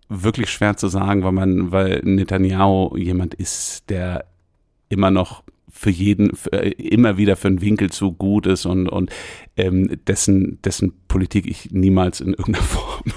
wirklich 0.10 0.50
schwer 0.50 0.78
zu 0.78 0.88
sagen, 0.88 1.24
weil 1.24 1.32
man, 1.32 1.72
weil 1.72 2.02
Netanyahu 2.04 2.96
jemand 2.98 3.34
ist, 3.34 3.90
der 3.90 4.26
immer 4.90 5.12
noch 5.12 5.44
für 5.70 5.90
jeden 5.90 6.36
für, 6.36 6.54
äh, 6.54 6.70
immer 6.70 7.18
wieder 7.18 7.36
für 7.36 7.48
einen 7.48 7.62
Winkel 7.62 7.90
zu 7.90 8.14
gut 8.14 8.46
ist 8.46 8.66
und 8.66 8.88
und 8.88 9.12
ähm, 9.58 9.90
dessen 10.08 10.62
dessen 10.62 10.94
Politik 11.08 11.48
ich 11.48 11.72
niemals 11.72 12.22
in 12.22 12.34
irgendeiner 12.34 12.64
Form 12.64 13.12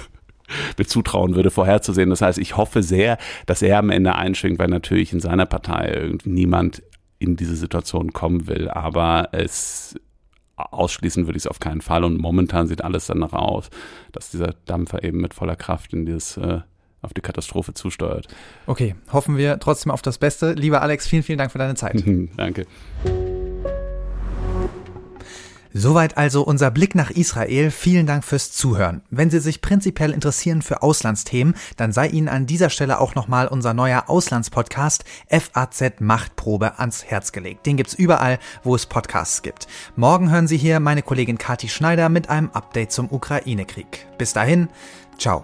mir 0.77 0.85
zutrauen 0.85 1.35
würde, 1.35 1.51
vorherzusehen. 1.51 2.09
Das 2.09 2.21
heißt, 2.21 2.39
ich 2.39 2.57
hoffe 2.57 2.81
sehr, 2.81 3.17
dass 3.45 3.61
er 3.61 3.79
am 3.79 3.89
Ende 3.89 4.15
einschwingt, 4.15 4.59
weil 4.59 4.69
natürlich 4.69 5.13
in 5.13 5.19
seiner 5.19 5.45
Partei 5.45 5.91
irgendwie 5.93 6.29
niemand 6.29 6.83
in 7.19 7.35
diese 7.35 7.55
Situation 7.55 8.13
kommen 8.13 8.47
will. 8.47 8.69
Aber 8.69 9.29
es 9.33 9.95
ausschließen 10.55 11.27
würde 11.27 11.37
ich 11.37 11.43
es 11.43 11.47
auf 11.47 11.59
keinen 11.59 11.81
Fall. 11.81 12.03
Und 12.03 12.17
momentan 12.19 12.67
sieht 12.67 12.83
alles 12.83 13.07
danach 13.07 13.33
aus, 13.33 13.69
dass 14.11 14.31
dieser 14.31 14.55
Dampfer 14.65 15.03
eben 15.03 15.19
mit 15.19 15.33
voller 15.33 15.55
Kraft 15.55 15.93
in 15.93 16.05
dieses 16.05 16.37
äh, 16.37 16.61
auf 17.07 17.13
die 17.13 17.21
Katastrophe 17.21 17.73
zusteuert. 17.73 18.27
Okay, 18.67 18.95
hoffen 19.11 19.37
wir 19.37 19.59
trotzdem 19.59 19.91
auf 19.91 20.01
das 20.01 20.17
Beste. 20.17 20.53
Lieber 20.53 20.81
Alex, 20.81 21.07
vielen, 21.07 21.23
vielen 21.23 21.39
Dank 21.39 21.51
für 21.51 21.57
deine 21.57 21.75
Zeit. 21.75 22.03
Danke. 22.37 22.67
Soweit 25.79 26.17
also 26.17 26.41
unser 26.41 26.71
Blick 26.71 26.95
nach 26.95 27.11
Israel. 27.11 27.69
Vielen 27.69 28.07
Dank 28.07 28.23
fürs 28.23 28.51
Zuhören. 28.51 29.03
Wenn 29.11 29.29
Sie 29.29 29.39
sich 29.39 29.61
prinzipiell 29.61 30.11
interessieren 30.11 30.63
für 30.63 30.81
Auslandsthemen, 30.81 31.53
dann 31.75 31.91
sei 31.91 32.07
Ihnen 32.07 32.29
an 32.29 32.47
dieser 32.47 32.71
Stelle 32.71 32.99
auch 32.99 33.13
nochmal 33.13 33.47
unser 33.47 33.75
neuer 33.75 34.05
Auslandspodcast 34.07 35.05
FAZ 35.29 35.99
Machtprobe 35.99 36.79
ans 36.79 37.05
Herz 37.05 37.31
gelegt. 37.31 37.67
Den 37.67 37.77
gibt's 37.77 37.93
überall, 37.93 38.39
wo 38.63 38.73
es 38.73 38.87
Podcasts 38.87 39.43
gibt. 39.43 39.67
Morgen 39.95 40.31
hören 40.31 40.47
Sie 40.47 40.57
hier 40.57 40.79
meine 40.79 41.03
Kollegin 41.03 41.37
Kati 41.37 41.69
Schneider 41.69 42.09
mit 42.09 42.27
einem 42.27 42.49
Update 42.53 42.91
zum 42.91 43.11
Ukraine-Krieg. 43.11 44.07
Bis 44.17 44.33
dahin, 44.33 44.69
ciao. 45.19 45.43